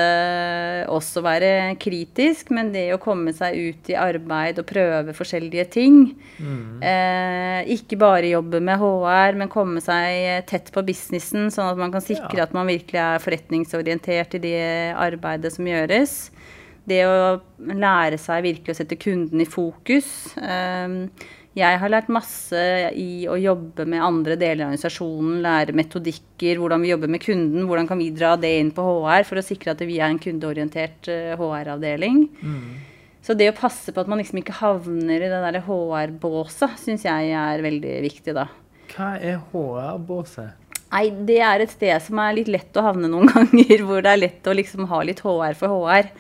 også 0.92 1.22
være 1.24 1.74
kritisk, 1.82 2.52
men 2.54 2.68
det 2.74 2.84
å 2.94 3.00
komme 3.02 3.32
seg 3.34 3.56
ut 3.58 3.90
i 3.90 3.96
arbeid 3.98 4.60
og 4.62 4.68
prøve 4.68 5.14
forskjellige 5.18 5.64
ting 5.74 5.96
eh, 6.78 7.66
Ikke 7.74 7.98
bare 7.98 8.30
jobbe 8.30 8.60
med 8.62 8.78
HR, 8.78 9.40
men 9.40 9.50
komme 9.50 9.82
seg 9.82 10.46
tett 10.46 10.70
på 10.74 10.84
businessen, 10.87 11.50
sånn 11.50 11.72
at 11.72 11.80
man 11.80 11.90
kan 11.94 12.04
sikre 12.06 12.38
Ja. 12.38 12.46
at 12.46 12.54
man 12.54 12.70
virkelig 12.70 13.00
er 13.02 13.18
forretningsorientert 13.24 14.38
i 14.38 14.44
det 14.46 14.62
arbeidet 14.94 15.50
som 15.56 15.66
gjøres. 15.66 16.30
Det 16.85 17.01
å 17.09 17.38
lære 17.64 18.18
seg 18.20 18.44
virkelig 18.44 18.75
å 18.75 18.79
sette 18.83 18.99
kunden 19.01 19.40
i 19.40 19.49
fokus. 19.49 20.09
Eh, 20.37 20.99
jeg 21.55 21.79
har 21.79 21.90
lært 21.92 22.09
masse 22.11 22.61
i 22.99 23.29
å 23.31 23.37
jobbe 23.38 23.85
med 23.87 24.03
andre 24.03 24.35
deler 24.35 24.64
av 24.64 24.73
organisasjonen, 24.73 25.37
lære 25.44 25.77
metodikker, 25.79 26.59
hvordan 26.59 26.83
vi 26.83 26.90
jobber 26.90 27.12
med 27.14 27.23
kunden, 27.23 27.68
hvordan 27.68 27.87
kan 27.87 28.01
vi 28.03 28.09
dra 28.11 28.33
det 28.35 28.51
inn 28.59 28.73
på 28.75 28.83
HR 28.83 29.29
for 29.29 29.38
å 29.38 29.44
sikre 29.47 29.77
at 29.77 29.85
vi 29.87 30.01
er 30.01 30.09
en 30.09 30.18
kundeorientert 30.18 31.07
eh, 31.12 31.37
HR-avdeling. 31.38 32.27
Så 33.25 33.38
det 33.38 33.53
å 33.53 33.57
passe 33.57 33.94
på 33.94 34.03
at 34.03 34.11
man 34.11 34.18
liksom 34.20 34.42
ikke 34.42 34.59
havner 34.59 35.23
i 35.23 35.31
der 35.31 35.62
HR-båset, 35.64 36.75
syns 36.83 37.07
jeg 37.07 37.31
er 37.33 37.62
veldig 37.64 37.94
viktig, 38.05 38.35
da. 38.37 38.51
Hva 38.90 39.14
er 39.16 39.38
HR-båset? 39.53 40.61
Nei, 40.94 41.07
det 41.27 41.40
er 41.42 41.62
et 41.62 41.73
sted 41.73 42.03
som 42.03 42.18
er 42.23 42.37
litt 42.37 42.51
lett 42.53 42.77
å 42.79 42.85
havne 42.85 43.09
noen 43.11 43.31
ganger, 43.35 43.79
hvor 43.87 44.03
det 44.05 44.11
er 44.11 44.20
lett 44.27 44.51
å 44.51 44.59
liksom 44.59 44.90
ha 44.90 45.01
litt 45.07 45.23
HR 45.25 45.57
for 45.59 45.70
HR. 45.70 46.11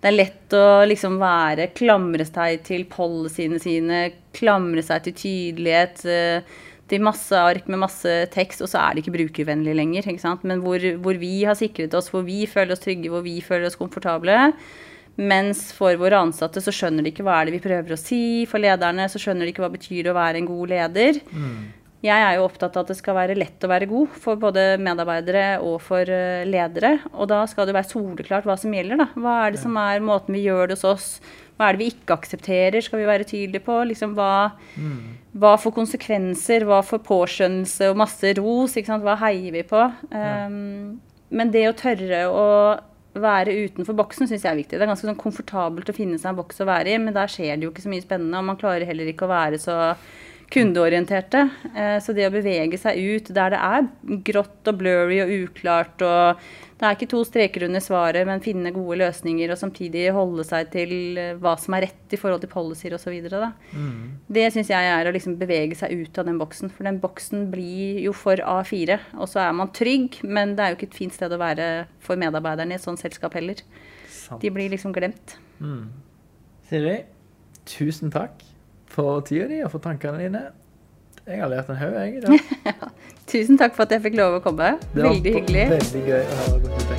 Det 0.00 0.10
er 0.10 0.16
lett 0.16 0.54
å 0.56 0.84
liksom 0.86 1.18
være 1.20 1.70
Klamre 1.76 2.26
seg 2.28 2.62
til 2.66 2.86
policyene 2.90 3.60
sine, 3.62 4.00
klamre 4.36 4.84
seg 4.84 5.06
til 5.06 5.16
tydelighet, 5.22 6.02
eh, 6.04 6.56
til 6.86 7.02
masse 7.02 7.34
ark 7.34 7.66
med 7.66 7.80
masse 7.82 8.12
tekst, 8.34 8.62
og 8.62 8.70
så 8.70 8.78
er 8.82 8.94
det 8.94 9.02
ikke 9.02 9.16
brukervennlig 9.16 9.74
lenger. 9.74 10.06
ikke 10.06 10.22
sant? 10.22 10.44
Men 10.46 10.60
hvor, 10.62 10.82
hvor 11.02 11.18
vi 11.18 11.44
har 11.44 11.58
sikret 11.58 11.94
oss, 11.98 12.12
hvor 12.12 12.22
vi 12.26 12.44
føler 12.46 12.76
oss 12.76 12.84
trygge, 12.84 13.10
hvor 13.10 13.24
vi 13.26 13.40
føler 13.42 13.66
oss 13.66 13.78
komfortable. 13.80 14.52
Mens 15.16 15.70
for 15.72 15.96
våre 15.96 16.20
ansatte 16.20 16.60
så 16.60 16.74
skjønner 16.74 17.02
de 17.02 17.10
ikke 17.10 17.24
hva 17.24 17.40
er 17.40 17.48
det 17.48 17.56
vi 17.56 17.64
prøver 17.64 17.96
å 17.96 17.98
si. 17.98 18.44
For 18.46 18.62
lederne 18.62 19.08
så 19.08 19.18
skjønner 19.18 19.48
de 19.48 19.54
ikke 19.54 19.64
hva 19.64 19.72
det 19.72 19.80
betyr 19.80 20.12
å 20.12 20.16
være 20.16 20.42
en 20.42 20.48
god 20.50 20.72
leder. 20.74 21.20
Jeg 22.06 22.22
er 22.22 22.36
jo 22.36 22.44
opptatt 22.46 22.76
av 22.76 22.84
at 22.84 22.92
det 22.92 22.98
skal 22.98 23.16
være 23.18 23.36
lett 23.38 23.64
å 23.66 23.70
være 23.70 23.88
god 23.90 24.18
for 24.22 24.38
både 24.40 24.76
medarbeidere 24.82 25.46
og 25.64 25.80
for 25.82 26.06
eh, 26.06 26.44
ledere. 26.46 27.00
Og 27.14 27.26
da 27.32 27.40
skal 27.50 27.66
det 27.66 27.74
være 27.76 27.90
soleklart 27.90 28.46
hva 28.46 28.56
som 28.60 28.74
gjelder. 28.74 29.02
da. 29.02 29.08
Hva 29.16 29.34
er 29.46 29.56
det 29.56 29.62
som 29.64 29.76
er 29.80 30.04
måten 30.04 30.36
vi 30.36 30.44
gjør 30.46 30.70
det 30.70 30.78
hos 30.78 30.86
oss? 30.86 31.08
Hva 31.56 31.68
er 31.70 31.76
det 31.76 31.82
vi 31.82 31.90
ikke 31.94 32.16
aksepterer? 32.18 32.84
Skal 32.84 33.00
vi 33.00 33.08
være 33.08 33.28
tydelige 33.28 33.64
på? 33.64 33.78
Liksom 33.90 34.12
hva, 34.18 34.32
hva 35.40 35.54
for 35.60 35.74
konsekvenser? 35.76 36.66
Hva 36.68 36.82
for 36.84 37.02
påskjønnelse 37.04 37.88
og 37.92 38.00
masse 38.02 38.34
ros? 38.38 38.76
Ikke 38.76 38.92
sant? 38.92 39.06
Hva 39.06 39.16
heier 39.24 39.54
vi 39.54 39.64
på? 39.66 39.86
Um, 40.12 40.98
men 41.32 41.54
det 41.54 41.64
å 41.70 41.78
tørre 41.78 42.26
å 42.28 42.44
være 43.16 43.54
utenfor 43.64 43.96
boksen 43.96 44.28
syns 44.28 44.44
jeg 44.44 44.52
er 44.52 44.60
viktig. 44.60 44.76
Det 44.76 44.84
er 44.84 44.92
ganske 44.92 45.08
sånn 45.08 45.18
komfortabelt 45.18 45.88
å 45.88 45.96
finne 45.96 46.20
seg 46.20 46.34
en 46.34 46.38
boks 46.42 46.60
å 46.60 46.68
være 46.68 46.92
i, 46.92 47.00
men 47.00 47.16
der 47.16 47.32
skjer 47.32 47.56
det 47.56 47.64
jo 47.64 47.72
ikke 47.72 47.86
så 47.86 47.92
mye 47.92 48.04
spennende. 48.04 48.42
Og 48.42 48.50
man 48.50 48.60
klarer 48.60 48.84
heller 48.88 49.08
ikke 49.08 49.24
å 49.24 49.32
være 49.32 49.60
så 49.62 49.78
kundeorienterte. 50.52 51.48
Eh, 51.74 51.96
så 52.02 52.14
det 52.14 52.28
å 52.28 52.34
bevege 52.34 52.78
seg 52.80 53.00
ut 53.00 53.32
der 53.34 53.54
det 53.54 53.62
er 53.62 53.88
grått 54.28 54.70
og 54.70 54.78
blurry 54.80 55.20
og 55.24 55.34
uklart 55.42 56.04
og 56.06 56.46
det 56.76 56.84
er 56.84 56.92
ikke 56.92 57.08
to 57.08 57.22
streker 57.24 57.64
under 57.64 57.80
svaret, 57.80 58.26
men 58.28 58.42
finne 58.44 58.68
gode 58.74 58.98
løsninger 59.00 59.48
og 59.48 59.56
samtidig 59.56 60.10
holde 60.12 60.44
seg 60.44 60.68
til 60.74 60.90
eh, 61.16 61.30
hva 61.40 61.54
som 61.60 61.72
er 61.72 61.86
rett 61.86 62.12
i 62.12 62.18
forhold 62.20 62.42
til 62.44 62.50
policyer 62.52 62.92
osv. 62.92 63.14
Mm. 63.72 64.02
Det 64.36 64.44
syns 64.52 64.68
jeg 64.74 64.90
er 64.92 65.08
å 65.08 65.14
liksom 65.16 65.38
bevege 65.40 65.78
seg 65.78 65.94
ut 65.96 66.20
av 66.20 66.28
den 66.28 66.36
boksen. 66.40 66.68
For 66.74 66.84
den 66.84 67.00
boksen 67.00 67.46
blir 67.52 68.02
jo 68.04 68.12
for 68.12 68.42
A4. 68.44 68.98
Og 69.16 69.30
så 69.32 69.40
er 69.46 69.56
man 69.56 69.72
trygg, 69.76 70.20
men 70.28 70.52
det 70.58 70.66
er 70.66 70.74
jo 70.74 70.78
ikke 70.78 70.90
et 70.90 70.98
fint 70.98 71.16
sted 71.16 71.32
å 71.32 71.40
være 71.40 71.70
for 72.04 72.20
medarbeiderne 72.20 72.76
i 72.76 72.78
et 72.78 72.84
sånt 72.84 73.00
selskap 73.00 73.38
heller. 73.40 73.64
Sant. 74.12 74.44
De 74.44 74.52
blir 74.52 74.68
liksom 74.74 74.92
glemt. 74.92 75.38
Mm. 75.64 75.88
Siri, 76.68 76.98
tusen 77.64 78.12
takk 78.12 78.44
for 78.96 79.20
tida 79.28 79.48
di 79.50 79.60
og 79.64 79.72
for 79.74 79.84
tankene 79.84 80.22
dine. 80.24 80.46
Jeg 81.26 81.42
har 81.42 81.50
lært 81.50 81.70
en 81.72 81.80
haug, 81.80 81.96
jeg. 81.98 82.40
Tusen 83.30 83.58
takk 83.58 83.74
for 83.76 83.88
at 83.88 83.96
jeg 83.96 84.04
fikk 84.06 84.20
lov 84.20 84.38
å 84.38 84.44
komme. 84.44 84.76
Veldig 84.94 85.34
hyggelig. 85.40 85.66
Veldig 85.74 86.06
gøy 86.06 86.22
å 86.22 86.44
høre. 86.44 86.95